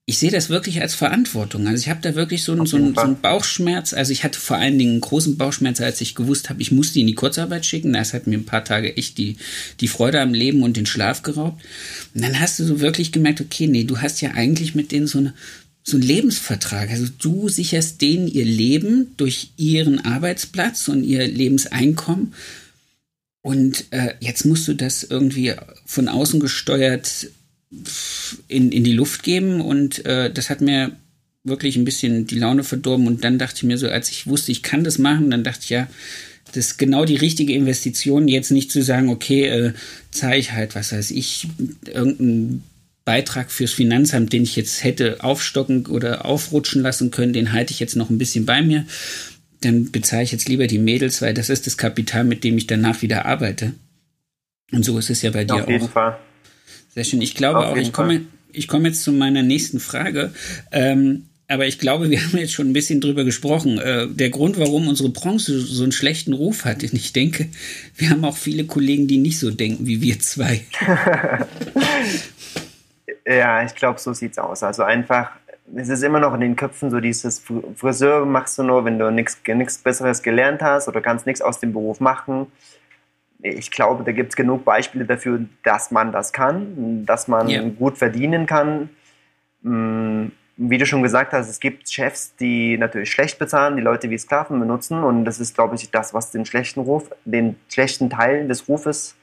[0.10, 1.68] ich sehe das wirklich als Verantwortung.
[1.68, 3.94] Also ich habe da wirklich so einen, so, einen, so einen Bauchschmerz.
[3.94, 6.94] Also ich hatte vor allen Dingen einen großen Bauchschmerz, als ich gewusst habe, ich muss
[6.94, 7.92] die in die Kurzarbeit schicken.
[7.92, 9.36] Das hat mir ein paar Tage echt die,
[9.82, 11.62] die Freude am Leben und den Schlaf geraubt.
[12.16, 15.08] Und dann hast du so wirklich gemerkt, okay, nee, du hast ja eigentlich mit denen
[15.08, 15.34] so eine,
[15.84, 16.90] so ein Lebensvertrag.
[16.90, 22.34] Also du sicherst denen ihr Leben durch ihren Arbeitsplatz und ihr Lebenseinkommen.
[23.42, 25.54] Und äh, jetzt musst du das irgendwie
[25.86, 27.28] von außen gesteuert
[28.48, 30.92] in, in die Luft geben und äh, das hat mir
[31.44, 34.52] wirklich ein bisschen die Laune verdorben und dann dachte ich mir so, als ich wusste,
[34.52, 35.88] ich kann das machen, dann dachte ich ja,
[36.54, 39.74] das ist genau die richtige Investition, jetzt nicht zu sagen, okay, äh,
[40.12, 41.48] zahle ich halt, was weiß ich,
[41.86, 42.64] irgendeinen
[43.04, 47.80] Beitrag fürs Finanzamt, den ich jetzt hätte aufstocken oder aufrutschen lassen können, den halte ich
[47.80, 48.86] jetzt noch ein bisschen bei mir.
[49.62, 52.68] Dann bezahle ich jetzt lieber die Mädels, weil das ist das Kapital, mit dem ich
[52.68, 53.74] danach wieder arbeite.
[54.72, 55.62] Und so ist es ja bei dir auch.
[55.62, 56.18] Auf jeden Fall.
[56.98, 57.22] Sehr schön.
[57.22, 58.22] Ich glaube auch, ich komme,
[58.52, 60.34] ich komme jetzt zu meiner nächsten Frage.
[60.72, 63.78] Ähm, aber ich glaube, wir haben jetzt schon ein bisschen drüber gesprochen.
[63.78, 67.50] Äh, der Grund, warum unsere Branche so einen schlechten Ruf hat, und ich denke,
[67.98, 70.62] wir haben auch viele Kollegen, die nicht so denken wie wir zwei.
[73.28, 74.64] ja, ich glaube, so sieht es aus.
[74.64, 75.30] Also einfach,
[75.76, 77.44] es ist immer noch in den Köpfen so dieses
[77.76, 81.74] Friseur machst du nur, wenn du nichts Besseres gelernt hast oder kannst nichts aus dem
[81.74, 82.48] Beruf machen.
[83.42, 87.62] Ich glaube, da gibt es genug Beispiele dafür, dass man das kann, dass man ja.
[87.62, 88.90] gut verdienen kann
[89.62, 90.28] mm,
[90.58, 94.18] wie du schon gesagt hast, es gibt Chefs, die natürlich schlecht bezahlen, die Leute wie
[94.18, 98.48] Sklaven benutzen und das ist, glaube ich, das, was den schlechten Ruf, den schlechten Teil
[98.48, 99.16] des Rufes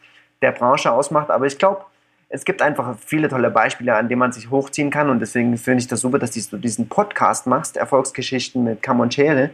[0.43, 1.31] der Branche ausmacht.
[1.31, 1.85] Aber ich glaube,
[2.29, 5.81] es gibt einfach viele tolle Beispiele, an denen man sich hochziehen kann und deswegen finde
[5.81, 9.51] ich das super, dass du diesen Podcast machst, Erfolgsgeschichten mit Camonchere,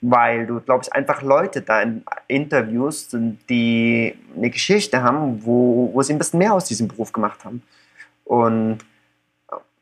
[0.00, 6.02] weil du, glaube ich, einfach Leute da in Interviews, die eine Geschichte haben, wo, wo
[6.02, 7.62] sie ein bisschen mehr aus diesem Beruf gemacht haben.
[8.24, 8.78] Und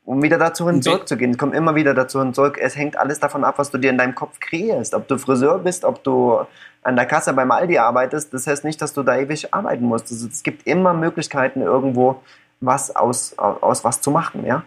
[0.07, 1.31] um wieder dazu hin zurückzugehen.
[1.31, 2.57] Es kommt immer wieder dazu hin zurück.
[2.59, 4.93] Es hängt alles davon ab, was du dir in deinem Kopf kreierst.
[4.93, 6.39] Ob du Friseur bist, ob du
[6.81, 10.09] an der Kasse beim Aldi arbeitest, das heißt nicht, dass du da ewig arbeiten musst.
[10.09, 12.21] Also es gibt immer Möglichkeiten, irgendwo
[12.61, 14.63] was aus, aus was zu machen, ja.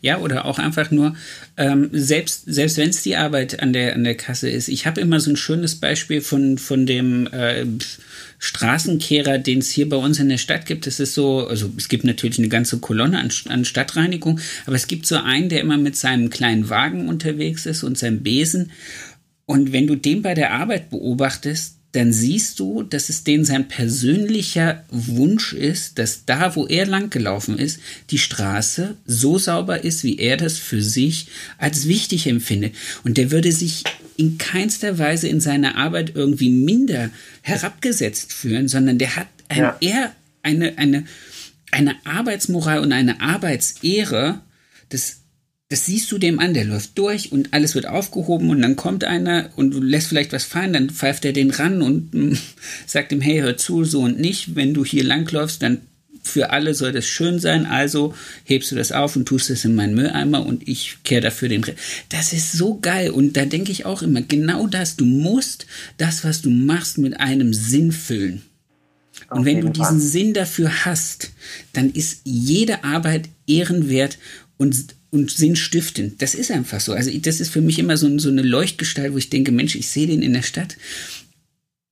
[0.00, 1.14] Ja, oder auch einfach nur,
[1.56, 4.68] ähm, selbst, selbst wenn es die Arbeit an der, an der Kasse ist.
[4.68, 7.66] Ich habe immer so ein schönes Beispiel von, von dem äh,
[8.38, 10.86] Straßenkehrer, den es hier bei uns in der Stadt gibt.
[10.86, 14.86] Das ist so, also es gibt natürlich eine ganze Kolonne an, an Stadtreinigung, aber es
[14.86, 18.72] gibt so einen, der immer mit seinem kleinen Wagen unterwegs ist und seinem Besen.
[19.44, 23.68] Und wenn du den bei der Arbeit beobachtest, dann siehst du, dass es denen sein
[23.68, 27.80] persönlicher Wunsch ist, dass da, wo er langgelaufen ist,
[28.10, 32.74] die Straße so sauber ist, wie er das für sich als wichtig empfindet.
[33.02, 33.84] Und der würde sich
[34.18, 39.76] in keinster Weise in seiner Arbeit irgendwie minder herabgesetzt fühlen, sondern der hat ein, ja.
[39.80, 41.06] eher eine, eine,
[41.70, 44.42] eine Arbeitsmoral und eine Arbeitsehre,
[44.90, 45.22] das
[45.68, 49.02] das siehst du dem an, der läuft durch und alles wird aufgehoben und dann kommt
[49.02, 52.38] einer und du lässt vielleicht was fallen, dann pfeift er den ran und mm,
[52.86, 54.54] sagt ihm, hey, hör zu, so und nicht.
[54.54, 55.80] Wenn du hier langläufst, dann
[56.22, 58.14] für alle soll das schön sein, also
[58.44, 61.64] hebst du das auf und tust es in meinen Mülleimer und ich kehre dafür den.
[61.64, 61.74] Re
[62.08, 65.66] das ist so geil und da denke ich auch immer, genau das, du musst
[65.98, 68.42] das, was du machst, mit einem Sinn füllen.
[69.30, 71.30] Und wenn du diesen Sinn dafür hast,
[71.72, 74.18] dann ist jede Arbeit ehrenwert
[74.58, 76.20] und und sinnstiftend.
[76.20, 76.92] Das ist einfach so.
[76.92, 79.88] Also das ist für mich immer so, so eine Leuchtgestalt, wo ich denke, Mensch, ich
[79.88, 80.76] sehe den in der Stadt.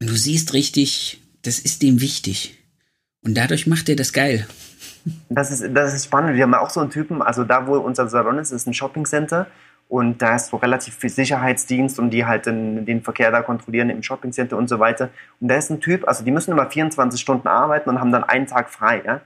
[0.01, 2.59] Und du siehst richtig, das ist dem wichtig.
[3.23, 4.47] Und dadurch macht er das geil.
[5.29, 6.37] Das ist, das ist spannend.
[6.37, 9.47] Wir haben auch so einen Typen, also da, wo unser Salon ist, ist ein Shoppingcenter.
[9.89, 13.91] Und da ist so relativ viel Sicherheitsdienst und die halt den, den Verkehr da kontrollieren
[13.91, 15.11] im Shoppingcenter und so weiter.
[15.41, 18.25] Und da ist ein Typ, also die müssen immer 24 Stunden arbeiten und haben dann
[18.25, 19.03] einen Tag frei.
[19.05, 19.21] Ja?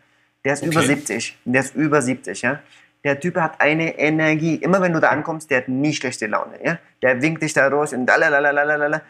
[0.44, 0.72] Der ist okay.
[0.72, 1.38] über 70.
[1.44, 2.60] Der ist über 70, ja
[3.04, 4.56] der Typ hat eine Energie.
[4.56, 6.58] Immer wenn du da ankommst, der hat nie schlechte Laune.
[6.64, 6.78] Ja?
[7.02, 9.02] Der winkt dich da durch und lalalala.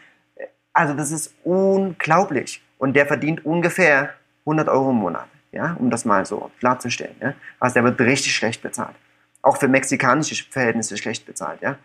[0.73, 2.61] Also das ist unglaublich.
[2.77, 5.75] Und der verdient ungefähr 100 Euro im Monat, ja?
[5.79, 7.15] um das mal so klarzustellen.
[7.21, 7.33] Ja?
[7.59, 8.95] Also der wird richtig schlecht bezahlt.
[9.41, 11.61] Auch für mexikanische Verhältnisse schlecht bezahlt.
[11.61, 11.77] Ja?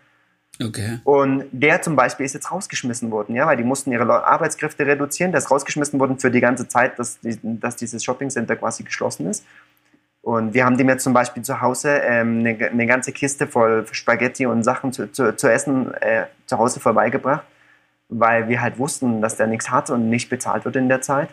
[0.63, 0.99] Okay.
[1.03, 5.31] Und der zum Beispiel ist jetzt rausgeschmissen worden, ja, weil die mussten ihre Arbeitskräfte reduzieren.
[5.31, 9.45] Der ist rausgeschmissen worden für die ganze Zeit, dass, dass dieses Shoppingcenter quasi geschlossen ist.
[10.25, 13.85] Und wir haben dem jetzt zum Beispiel zu Hause ähm, eine, eine, ganze Kiste voll
[13.91, 17.43] Spaghetti und Sachen zu, zu, zu essen äh, zu Hause vorbeigebracht,
[18.09, 21.29] weil wir halt wussten, dass der nichts hat und nicht bezahlt wird in der Zeit.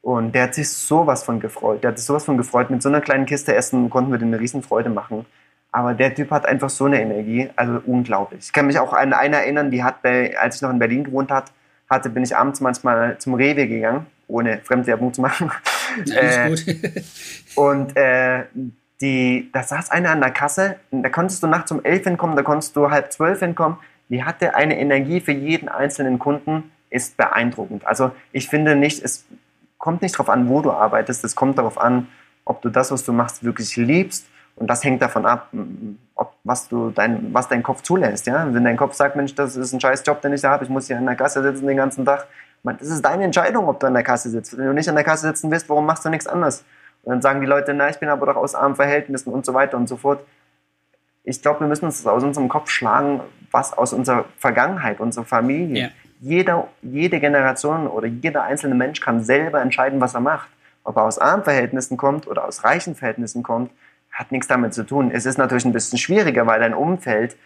[0.00, 1.84] Und der hat sich sowas von gefreut.
[1.84, 2.70] Der hat sich sowas von gefreut.
[2.70, 5.26] Mit so einer kleinen Kiste Essen konnten wir dem eine Riesenfreude machen.
[5.70, 8.46] Aber der Typ hat einfach so eine Energie, also unglaublich.
[8.46, 11.04] Ich kann mich auch an eine erinnern, die hat bei, als ich noch in Berlin
[11.04, 11.52] gewohnt hat,
[11.90, 15.50] hatte, bin ich abends manchmal zum Rewe gegangen, ohne Fremdwerbung zu machen.
[16.04, 16.64] Äh, gut.
[17.56, 18.44] und äh,
[19.00, 22.42] die, da saß einer an der Kasse, da konntest du nachts um elf hinkommen, da
[22.42, 23.78] konntest du halb zwölf hinkommen.
[24.08, 27.86] Die hatte eine Energie für jeden einzelnen Kunden, ist beeindruckend.
[27.86, 29.26] Also ich finde nicht, es
[29.78, 32.08] kommt nicht darauf an, wo du arbeitest, es kommt darauf an,
[32.44, 34.26] ob du das, was du machst, wirklich liebst.
[34.54, 35.50] Und das hängt davon ab,
[36.14, 38.26] ob, was, du dein, was dein Kopf zulässt.
[38.26, 38.52] Ja?
[38.54, 40.70] Wenn dein Kopf sagt, Mensch, das ist ein scheiß Job, den ich da habe, ich
[40.70, 42.26] muss hier an der Kasse sitzen den ganzen Tag,
[42.74, 44.56] das ist deine Entscheidung, ob du an der Kasse sitzt.
[44.56, 46.64] Wenn du nicht an der Kasse sitzen willst, warum machst du nichts anderes?
[47.02, 49.54] Und dann sagen die Leute, na, ich bin aber doch aus armen Verhältnissen und so
[49.54, 50.24] weiter und so fort.
[51.22, 55.24] Ich glaube, wir müssen uns das aus unserem Kopf schlagen, was aus unserer Vergangenheit, unserer
[55.24, 55.82] Familie.
[55.82, 55.88] Ja.
[56.20, 60.48] Jeder, jede Generation oder jeder einzelne Mensch kann selber entscheiden, was er macht.
[60.82, 63.70] Ob er aus armen Verhältnissen kommt oder aus reichen Verhältnissen kommt,
[64.10, 65.10] hat nichts damit zu tun.
[65.12, 67.36] Es ist natürlich ein bisschen schwieriger, weil dein Umfeld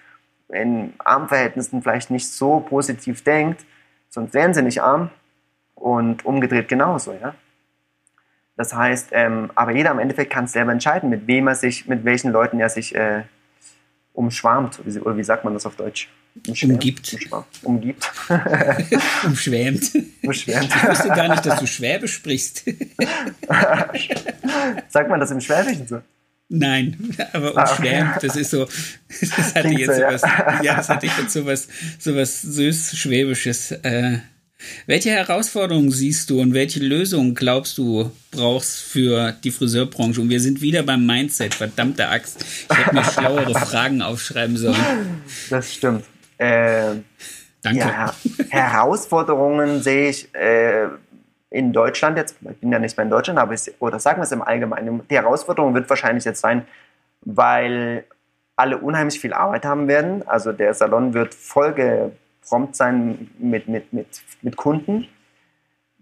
[0.49, 3.65] in armen Verhältnissen vielleicht nicht so positiv denkt,
[4.11, 5.11] sonst wären sie nicht arm
[5.75, 7.35] und umgedreht genauso, ja.
[8.57, 11.89] Das heißt, ähm, aber jeder am Endeffekt kann es selber entscheiden, mit wem er sich,
[11.89, 13.23] mit welchen Leuten er sich äh,
[14.13, 16.11] umschwärmt, oder wie sagt man das auf Deutsch?
[16.47, 17.17] Umschwärmt, umgibt.
[17.63, 18.13] Umgibt.
[19.25, 19.93] Umschwärmt.
[20.23, 20.77] Umschwärmt.
[20.77, 22.65] Ich wusste gar nicht, dass du Schwäbisch sprichst.
[24.89, 26.03] sagt man das im Schwäbischen so?
[26.53, 28.27] Nein, aber umschwärmt, ah, okay.
[28.27, 28.67] das ist so,
[29.21, 30.63] das hatte Klingt jetzt so, sowas, ja.
[30.63, 33.71] ja, das hatte ich jetzt sowas, sowas süß-schwäbisches.
[33.83, 34.19] Äh,
[34.87, 40.21] welche Herausforderungen siehst du und welche Lösungen glaubst du brauchst für die Friseurbranche?
[40.21, 42.45] Und wir sind wieder beim Mindset, verdammte Axt.
[42.71, 45.23] Ich hätte mir schlauere Fragen aufschreiben sollen.
[45.49, 46.05] Das stimmt.
[46.37, 46.97] Äh,
[47.63, 47.79] Danke.
[47.79, 48.15] Ja,
[48.49, 50.89] Herausforderungen sehe ich äh,
[51.51, 54.25] in Deutschland jetzt, ich bin ja nicht mehr in Deutschland, aber ich, oder sagen wir
[54.25, 56.65] es im Allgemeinen, die Herausforderung wird wahrscheinlich jetzt sein,
[57.23, 58.05] weil
[58.57, 60.27] alle unheimlich viel Arbeit haben werden.
[60.29, 65.09] Also der Salon wird vollgeprompt sein mit, mit, mit, mit Kunden.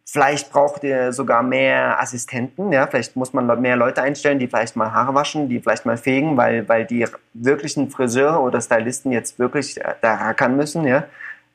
[0.04, 4.74] Vielleicht braucht ihr sogar mehr Assistenten, ja, vielleicht muss man mehr Leute einstellen, die vielleicht
[4.74, 9.38] mal Haare waschen, die vielleicht mal fegen, weil, weil die wirklichen Friseure oder Stylisten jetzt
[9.38, 11.04] wirklich da rackern müssen, ja,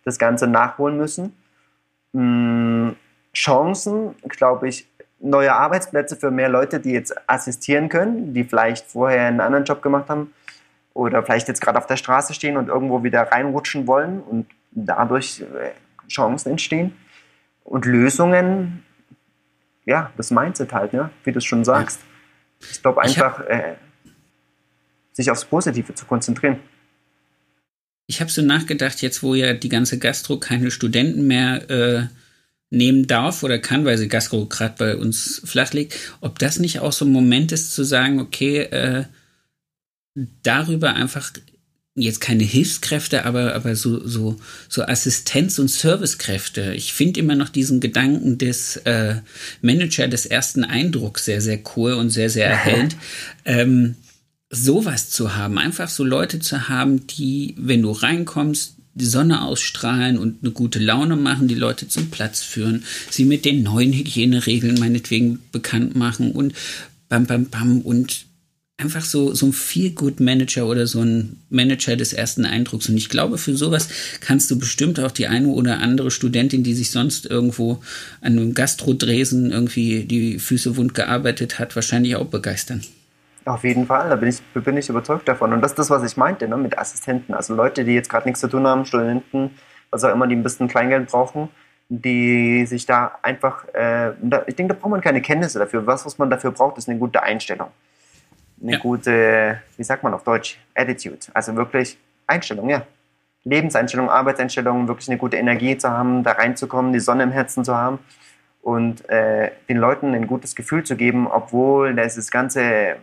[0.05, 1.35] das Ganze nachholen müssen.
[2.13, 2.95] Hm
[3.34, 4.88] Chancen, glaube ich,
[5.19, 9.81] neue Arbeitsplätze für mehr Leute, die jetzt assistieren können, die vielleicht vorher einen anderen Job
[9.81, 10.34] gemacht haben
[10.93, 15.41] oder vielleicht jetzt gerade auf der Straße stehen und irgendwo wieder reinrutschen wollen und dadurch
[15.41, 15.71] äh,
[16.09, 16.93] Chancen entstehen.
[17.63, 18.84] Und Lösungen,
[19.86, 21.09] ja, das Mindset halt, ne?
[21.23, 22.01] wie du es schon sagst.
[22.59, 23.75] Ich glaube einfach, ich äh,
[25.13, 26.59] sich aufs Positive zu konzentrieren.
[28.07, 32.07] Ich habe so nachgedacht, jetzt wo ja die ganze Gastro keine Studenten mehr äh,
[32.74, 36.80] nehmen darf oder kann, weil sie Gastro gerade bei uns flach liegt, ob das nicht
[36.80, 39.05] auch so ein Moment ist zu sagen, okay, äh,
[40.41, 41.32] darüber einfach
[41.95, 46.74] jetzt keine Hilfskräfte, aber, aber so, so, so Assistenz- und Servicekräfte.
[46.74, 49.17] Ich finde immer noch diesen Gedanken des äh,
[49.61, 52.95] Manager des ersten Eindrucks sehr, sehr cool und sehr, sehr erhellend.
[53.45, 53.95] ähm,
[54.49, 60.17] sowas zu haben, einfach so Leute zu haben, die, wenn du reinkommst, die Sonne ausstrahlen
[60.17, 64.79] und eine gute Laune machen, die Leute zum Platz führen, sie mit den neuen Hygieneregeln
[64.79, 66.53] meinetwegen bekannt machen und
[67.09, 68.25] bam, bam, bam und
[68.77, 72.89] einfach so, so ein Feel-Good-Manager oder so ein Manager des ersten Eindrucks.
[72.89, 73.87] Und ich glaube, für sowas
[74.19, 77.81] kannst du bestimmt auch die eine oder andere Studentin, die sich sonst irgendwo
[78.21, 82.81] an einem Gastrodresen irgendwie die Füße wund gearbeitet hat, wahrscheinlich auch begeistern.
[83.45, 85.51] Auf jeden Fall, da bin ich, bin ich überzeugt davon.
[85.51, 87.33] Und das ist das, was ich meinte ne, mit Assistenten.
[87.33, 89.51] Also Leute, die jetzt gerade nichts zu tun haben, Studenten,
[89.89, 91.49] was auch immer, die ein bisschen Kleingeld brauchen,
[91.89, 95.85] die sich da einfach, äh, da, ich denke, da braucht man keine Kenntnisse dafür.
[95.85, 97.67] Was, was man dafür braucht, ist eine gute Einstellung.
[98.61, 98.77] Eine ja.
[98.77, 101.19] gute, wie sagt man auf Deutsch, Attitude.
[101.33, 102.83] Also wirklich Einstellung, ja.
[103.43, 107.75] Lebenseinstellung, Arbeitseinstellung, wirklich eine gute Energie zu haben, da reinzukommen, die Sonne im Herzen zu
[107.75, 107.99] haben
[108.61, 112.95] und äh, den Leuten ein gutes Gefühl zu geben, obwohl dieses ganze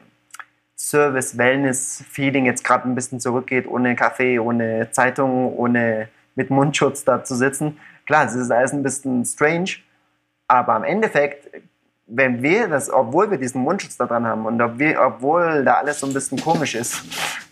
[0.81, 7.35] Service-Wellness-Feeling jetzt gerade ein bisschen zurückgeht, ohne Kaffee, ohne Zeitung, ohne mit Mundschutz da zu
[7.35, 7.78] sitzen.
[8.07, 9.70] Klar, es ist alles ein bisschen strange,
[10.49, 11.51] aber am Endeffekt,
[12.07, 15.74] wenn wir das, obwohl wir diesen Mundschutz da dran haben und ob wir, obwohl da
[15.74, 17.05] alles so ein bisschen komisch ist,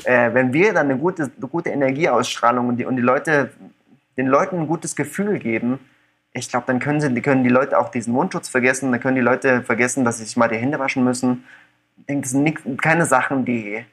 [0.04, 3.50] äh, wenn wir dann eine gute, eine gute Energieausstrahlung und die, und die Leute,
[4.16, 5.78] den Leuten ein gutes Gefühl geben,
[6.32, 9.22] ich glaube, dann können, sie, können die Leute auch diesen Mundschutz vergessen, dann können die
[9.22, 11.44] Leute vergessen, dass sie sich mal die Hände waschen müssen
[12.06, 13.84] denke, das sind nicht, keine Sachen, die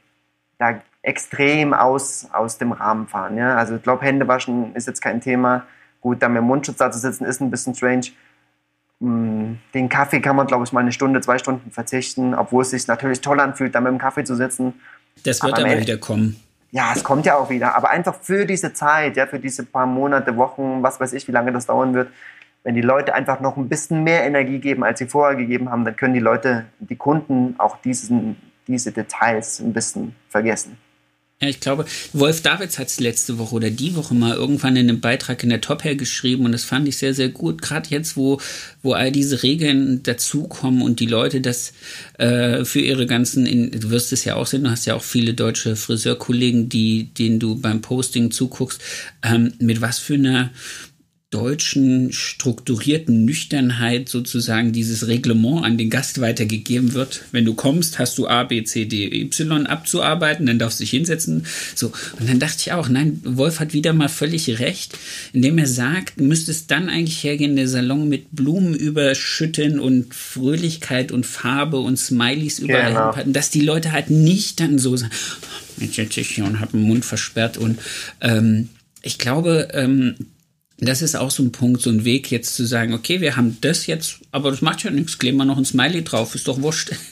[0.57, 3.37] da extrem aus, aus dem Rahmen fahren.
[3.37, 3.55] Ja?
[3.55, 5.65] Also ich glaube, Händewaschen ist jetzt kein Thema.
[6.01, 8.07] Gut, da mit dem Mundschutz da zu sitzen, ist ein bisschen strange.
[8.99, 12.71] Mm, den Kaffee kann man, glaube ich, mal eine Stunde, zwei Stunden verzichten, obwohl es
[12.71, 14.73] sich natürlich toll anfühlt, da mit dem Kaffee zu sitzen.
[15.23, 16.39] Das wird aber, aber wieder kommen.
[16.71, 17.75] Ja, es kommt ja auch wieder.
[17.75, 21.31] Aber einfach für diese Zeit, ja, für diese paar Monate, Wochen, was weiß ich, wie
[21.31, 22.09] lange das dauern wird,
[22.66, 25.86] wenn die Leute einfach noch ein bisschen mehr Energie geben, als sie vorher gegeben haben,
[25.86, 28.38] dann können die Leute, die Kunden auch diesen,
[28.68, 30.76] diese Details ein bisschen vergessen.
[31.41, 34.89] Ja, ich glaube, Wolf Davids hat es letzte Woche oder die Woche mal irgendwann in
[34.89, 37.61] einem Beitrag in der Top Hair geschrieben und das fand ich sehr, sehr gut.
[37.61, 38.39] Gerade jetzt, wo,
[38.82, 41.74] wo all diese Regeln dazukommen und die Leute das
[42.18, 45.03] äh, für ihre ganzen, in, du wirst es ja auch sehen, du hast ja auch
[45.03, 48.82] viele deutsche Friseurkollegen, die, denen du beim Posting zuguckst,
[49.22, 50.51] ähm, mit was für einer
[51.32, 57.23] deutschen strukturierten Nüchternheit sozusagen dieses Reglement an den Gast weitergegeben wird.
[57.32, 60.91] Wenn du kommst, hast du A, B, C, D, Y abzuarbeiten, dann darfst du dich
[60.91, 61.45] hinsetzen.
[61.73, 61.91] So.
[62.19, 64.97] Und dann dachte ich auch, nein, Wolf hat wieder mal völlig recht,
[65.34, 71.26] indem er sagt, müsstest dann eigentlich hergehen, den Salon mit Blumen überschütten und Fröhlichkeit und
[71.26, 73.05] Farbe und Smileys überall genau.
[73.07, 75.11] hinpacken, dass die Leute halt nicht dann so sagen,
[75.78, 77.80] jetzt sitze ich hier und habe den Mund versperrt und
[78.21, 78.69] ähm,
[79.01, 80.15] ich glaube, ähm,
[80.78, 83.57] das ist auch so ein Punkt, so ein Weg jetzt zu sagen, okay, wir haben
[83.61, 86.61] das jetzt, aber das macht ja nichts, kleben wir noch ein Smiley drauf, ist doch
[86.61, 86.93] wurscht.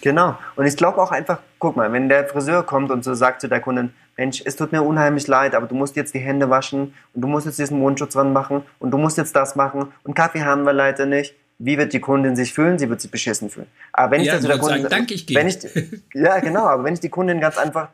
[0.00, 0.36] Genau.
[0.56, 3.48] Und ich glaube auch einfach, guck mal, wenn der Friseur kommt und so sagt zu
[3.48, 6.94] der Kundin, Mensch, es tut mir unheimlich leid, aber du musst jetzt die Hände waschen
[7.14, 10.14] und du musst jetzt diesen Mundschutz dran machen und du musst jetzt das machen und
[10.14, 11.34] Kaffee haben wir leider nicht.
[11.58, 12.78] Wie wird die Kundin sich fühlen?
[12.78, 13.66] Sie wird sich beschissen fühlen.
[13.92, 15.38] Aber wenn ja, ich der Kundin, sagen, danke, ich gehe.
[15.38, 15.58] Wenn ich,
[16.14, 17.88] ja, genau, aber wenn ich die Kundin ganz einfach,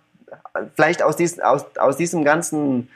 [0.74, 2.86] vielleicht aus, dies, aus, aus diesem ganzen äh,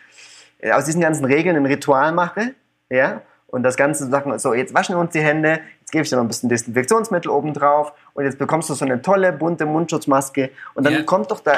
[0.72, 2.54] aus diesen ganzen Regeln ein Ritual mache,
[2.90, 3.22] ja,
[3.54, 6.16] und das Ganze Sachen, so, jetzt waschen wir uns die Hände, jetzt gebe ich dir
[6.16, 10.50] noch ein bisschen Desinfektionsmittel oben drauf und jetzt bekommst du so eine tolle, bunte Mundschutzmaske
[10.74, 11.02] und dann ja.
[11.04, 11.52] kommt doch da,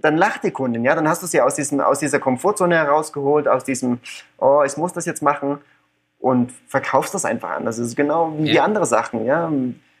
[0.00, 3.48] dann lacht die Kundin, ja, dann hast du sie aus, diesem, aus dieser Komfortzone herausgeholt,
[3.48, 3.98] aus diesem,
[4.38, 5.58] oh, ich muss das jetzt machen
[6.20, 7.64] und verkaufst das einfach an.
[7.64, 8.64] Das ist genau wie ja.
[8.64, 9.50] andere Sachen, ja.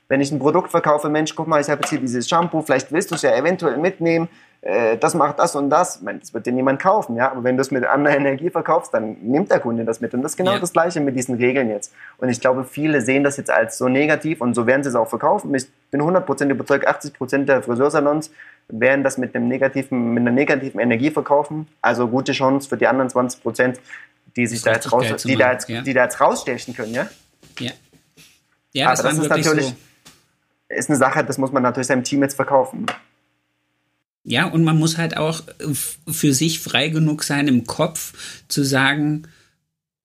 [0.08, 2.92] Wenn ich ein Produkt verkaufe, Mensch, guck mal, ich habe jetzt hier dieses Shampoo, vielleicht
[2.92, 4.28] willst du es ja eventuell mitnehmen,
[4.62, 5.96] äh, das macht das und das.
[5.96, 7.30] Ich meine, das wird dir niemand kaufen, ja.
[7.30, 10.12] Aber wenn du es mit anderer Energie verkaufst, dann nimmt der Kunde das mit.
[10.12, 10.58] Und das ist genau ja.
[10.58, 11.94] das Gleiche mit diesen Regeln jetzt.
[12.18, 14.94] Und ich glaube, viele sehen das jetzt als so negativ und so werden sie es
[14.94, 15.54] auch verkaufen.
[15.54, 18.30] Ich bin 100% überzeugt, 80% der Friseursalons
[18.68, 21.66] werden das mit, einem negativen, mit einer negativen Energie verkaufen.
[21.80, 23.78] Also gute Chance für die anderen 20%,
[24.36, 25.80] die sich da jetzt, raus, die, da jetzt, ja.
[25.80, 27.08] die da jetzt rausstechen können, ja.
[27.58, 27.72] Ja.
[28.72, 29.74] Ja, das, das ist natürlich so.
[30.68, 32.86] ist eine Sache, das muss man natürlich seinem Team jetzt verkaufen.
[34.24, 38.12] Ja, und man muss halt auch äh, für sich frei genug sein im Kopf
[38.48, 39.26] zu sagen,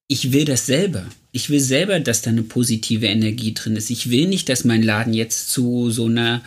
[0.08, 1.04] ich will das selber.
[1.32, 3.90] Ich will selber, dass da eine positive Energie drin ist.
[3.90, 6.42] Ich will nicht, dass mein Laden jetzt zu so einer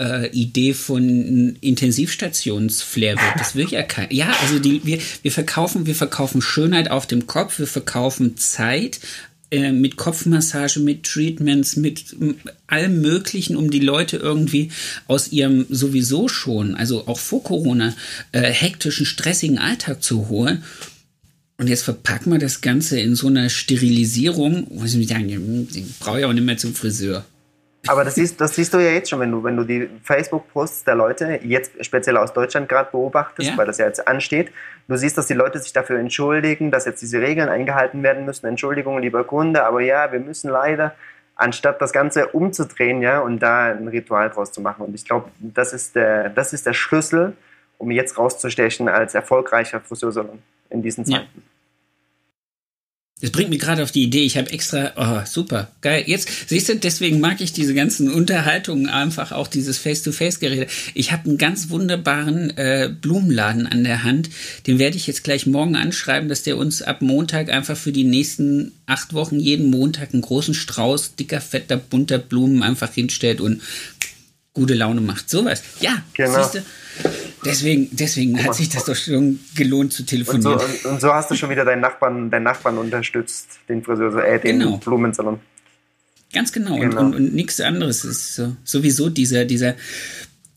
[0.00, 3.34] äh, Idee von Intensivstationsflair wird.
[3.38, 4.12] Das will ja keiner.
[4.12, 9.00] Ja, also die, wir, wir verkaufen, wir verkaufen Schönheit auf dem Kopf, wir verkaufen Zeit,
[9.50, 12.16] äh, mit Kopfmassage, mit Treatments, mit
[12.66, 14.70] allem Möglichen, um die Leute irgendwie
[15.06, 17.94] aus ihrem sowieso schon, also auch vor Corona,
[18.32, 20.62] äh, hektischen, stressigen Alltag zu holen.
[21.58, 26.20] Und jetzt verpacken wir das Ganze in so einer Sterilisierung, wo ich sagen, ich brauche
[26.20, 27.26] ja auch nicht mehr zum Friseur.
[27.86, 30.84] Aber das siehst, das siehst du ja jetzt schon, wenn du, wenn du die Facebook-Posts
[30.84, 33.56] der Leute, jetzt speziell aus Deutschland gerade beobachtest, ja.
[33.56, 34.52] weil das ja jetzt ansteht.
[34.86, 38.46] Du siehst, dass die Leute sich dafür entschuldigen, dass jetzt diese Regeln eingehalten werden müssen.
[38.46, 40.94] Entschuldigung, lieber Kunde, aber ja, wir müssen leider,
[41.36, 44.84] anstatt das Ganze umzudrehen, ja, und da ein Ritual draus zu machen.
[44.84, 47.32] Und ich glaube, das ist der, das ist der Schlüssel,
[47.78, 51.28] um jetzt rauszustechen als erfolgreicher Friseursalon in diesen Zeiten.
[51.34, 51.42] Ja.
[53.20, 54.24] Das bringt mich gerade auf die Idee.
[54.24, 56.04] Ich habe extra, oh, super, geil.
[56.06, 60.66] Jetzt, siehst du, deswegen mag ich diese ganzen Unterhaltungen einfach, auch dieses Face-to-Face-Gerede.
[60.94, 64.30] Ich habe einen ganz wunderbaren äh, Blumenladen an der Hand.
[64.66, 68.04] Den werde ich jetzt gleich morgen anschreiben, dass der uns ab Montag einfach für die
[68.04, 73.60] nächsten acht Wochen jeden Montag einen großen Strauß dicker, fetter, bunter Blumen einfach hinstellt und
[74.52, 75.30] gute Laune macht.
[75.30, 75.62] Sowas.
[75.80, 76.42] Ja, genau.
[76.42, 76.62] siehst du?
[77.44, 80.54] Deswegen, deswegen hat sich das doch schon gelohnt zu telefonieren.
[80.54, 83.82] Und so, und, und so hast du schon wieder deinen Nachbarn, deinen Nachbarn unterstützt, den
[83.82, 84.76] Friseur, äh, den genau.
[84.76, 85.40] Blumensalon.
[86.32, 86.78] Ganz genau.
[86.78, 87.00] genau.
[87.00, 89.74] Und, und, und nichts anderes ist so, sowieso dieser, dieser,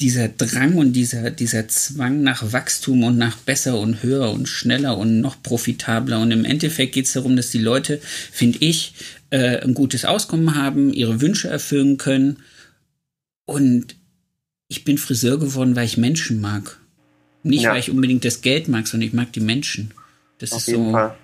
[0.01, 4.97] dieser Drang und dieser, dieser Zwang nach Wachstum und nach besser und höher und schneller
[4.97, 6.19] und noch profitabler.
[6.19, 8.93] Und im Endeffekt geht es darum, dass die Leute, finde ich,
[9.29, 12.37] äh, ein gutes Auskommen haben, ihre Wünsche erfüllen können.
[13.45, 13.97] Und
[14.67, 16.79] ich bin Friseur geworden, weil ich Menschen mag.
[17.43, 17.71] Nicht, ja.
[17.71, 19.93] weil ich unbedingt das Geld mag, sondern ich mag die Menschen.
[20.39, 20.91] Das Auf ist jeden so.
[20.91, 21.15] Fall.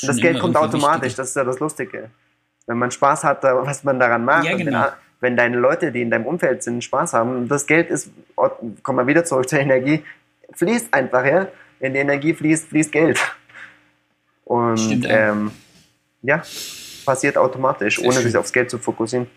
[0.00, 1.16] Das Geld kommt automatisch, wichtig.
[1.16, 2.10] das ist ja das Lustige.
[2.66, 4.44] Wenn man Spaß hat, was man daran macht.
[4.44, 4.84] Ja, genau.
[4.84, 8.98] wenn, wenn deine Leute, die in deinem Umfeld sind, Spaß haben, das Geld ist, kommen
[8.98, 10.02] wir wieder zurück zur Energie,
[10.52, 11.48] fließt einfach, ja.
[11.80, 13.20] Wenn die Energie fließt, fließt Geld.
[14.44, 15.50] Und Stimmt, ähm,
[16.22, 16.42] ja,
[17.04, 19.28] passiert automatisch, ohne sich aufs Geld zu fokussieren.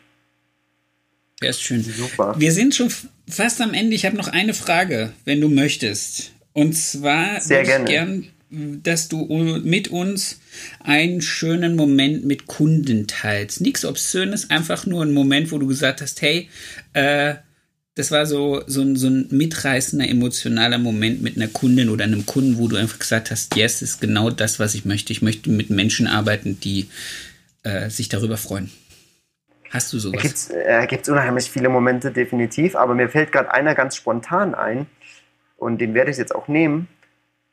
[1.42, 1.84] Ja, ist schön.
[1.84, 2.36] Super.
[2.38, 2.92] Wir sind schon
[3.28, 3.96] fast am Ende.
[3.96, 6.32] Ich habe noch eine Frage, wenn du möchtest.
[6.54, 7.86] Und zwar Sehr gerne.
[7.86, 8.28] ich gern,
[8.84, 9.26] dass du
[9.64, 10.40] mit uns
[10.84, 13.62] einen schönen Moment mit Kunden teilst.
[13.62, 16.50] Nichts Obszönes, einfach nur ein Moment, wo du gesagt hast, hey,
[16.94, 17.36] äh,
[17.96, 22.26] das war so, so, ein, so ein mitreißender, emotionaler Moment mit einer Kundin oder einem
[22.26, 25.12] Kunden, wo du einfach gesagt hast, yes, ist genau das, was ich möchte.
[25.12, 26.88] Ich möchte mit Menschen arbeiten, die
[27.64, 28.70] äh, sich darüber freuen.
[29.72, 30.22] Hast du sowas?
[30.22, 32.76] Gibt's, äh, gibt's unheimlich viele Momente, definitiv.
[32.76, 34.88] Aber mir fällt gerade einer ganz spontan ein.
[35.58, 36.88] Und den werde ich jetzt auch nehmen.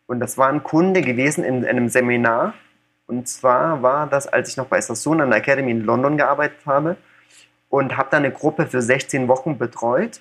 [0.07, 2.55] Und das war ein Kunde gewesen in, in einem Seminar.
[3.07, 6.59] Und zwar war das, als ich noch bei Sassoon an der Academy in London gearbeitet
[6.67, 6.97] habe
[7.69, 10.21] und habe da eine Gruppe für 16 Wochen betreut.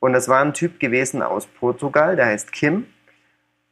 [0.00, 2.86] Und das war ein Typ gewesen aus Portugal, der heißt Kim.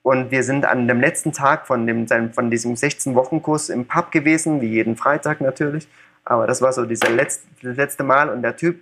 [0.03, 4.61] Und wir sind an dem letzten Tag von, dem, von diesem 16-Wochen-Kurs im Pub gewesen,
[4.61, 5.89] wie jeden Freitag natürlich.
[6.25, 8.29] Aber das war so dieser letzte, das letzte Mal.
[8.29, 8.81] Und der Typ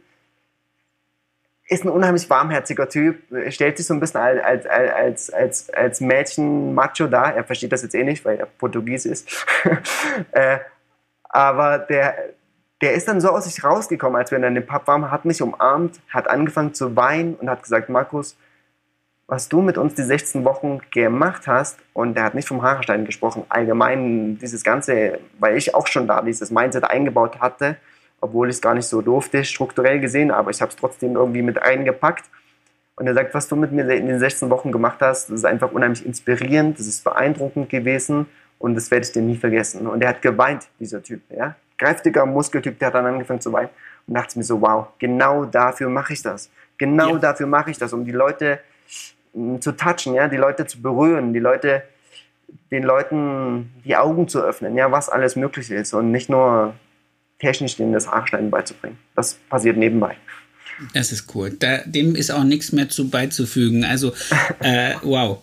[1.68, 7.08] ist ein unheimlich warmherziger Typ, stellt sich so ein bisschen als, als, als, als Mädchen-Macho
[7.08, 7.34] dar.
[7.34, 9.46] Er versteht das jetzt eh nicht, weil er Portugies ist.
[10.32, 10.58] äh,
[11.24, 12.14] aber der,
[12.80, 15.42] der ist dann so aus sich rausgekommen, als wir in dem Pub waren, hat mich
[15.42, 18.36] umarmt, hat angefangen zu weinen und hat gesagt, Markus,
[19.28, 23.04] was du mit uns die 16 Wochen gemacht hast, und er hat nicht vom Haarstein
[23.04, 27.76] gesprochen, allgemein dieses Ganze, weil ich auch schon da dieses Mindset eingebaut hatte,
[28.20, 31.42] obwohl ich es gar nicht so durfte, strukturell gesehen, aber ich habe es trotzdem irgendwie
[31.42, 32.24] mit eingepackt.
[32.94, 35.44] Und er sagt, was du mit mir in den 16 Wochen gemacht hast, das ist
[35.44, 38.26] einfach unheimlich inspirierend, das ist beeindruckend gewesen
[38.58, 39.86] und das werde ich dir nie vergessen.
[39.86, 41.20] Und er hat geweint, dieser Typ.
[41.30, 41.56] Ja?
[41.76, 43.68] Kräftiger Muskeltyp, der hat dann angefangen zu weinen
[44.06, 46.50] und dachte mir so, wow, genau dafür mache ich das.
[46.78, 47.18] Genau ja.
[47.18, 48.60] dafür mache ich das, um die Leute
[49.60, 51.82] zu touchen, ja, die Leute zu berühren, die Leute,
[52.70, 56.74] den Leuten die Augen zu öffnen, ja, was alles möglich ist und nicht nur
[57.38, 58.98] technisch denen das Haarschneiden beizubringen.
[59.14, 60.16] Das passiert nebenbei.
[60.94, 61.50] Das ist cool.
[61.50, 63.84] Da, dem ist auch nichts mehr zu beizufügen.
[63.84, 64.12] Also,
[64.60, 65.42] äh, wow.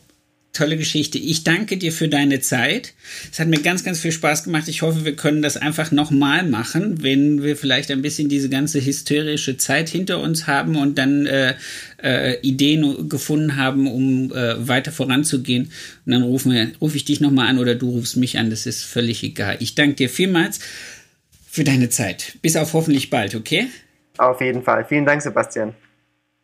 [0.54, 1.18] Tolle Geschichte.
[1.18, 2.94] Ich danke dir für deine Zeit.
[3.32, 4.68] Es hat mir ganz, ganz viel Spaß gemacht.
[4.68, 8.80] Ich hoffe, wir können das einfach nochmal machen, wenn wir vielleicht ein bisschen diese ganze
[8.80, 11.56] hysterische Zeit hinter uns haben und dann äh,
[12.04, 15.72] äh, Ideen gefunden haben, um äh, weiter voranzugehen.
[16.06, 18.52] Und dann rufe ruf ich dich nochmal an oder du rufst mich an.
[18.52, 19.58] Das ist völlig egal.
[19.60, 20.60] Ich danke dir vielmals
[21.50, 22.38] für deine Zeit.
[22.44, 23.70] Bis auf hoffentlich bald, okay?
[24.20, 24.86] Auf jeden Fall.
[24.86, 25.74] Vielen Dank, Sebastian.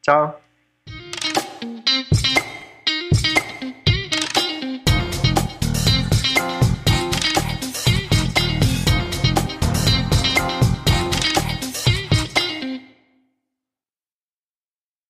[0.01, 0.33] Ciao.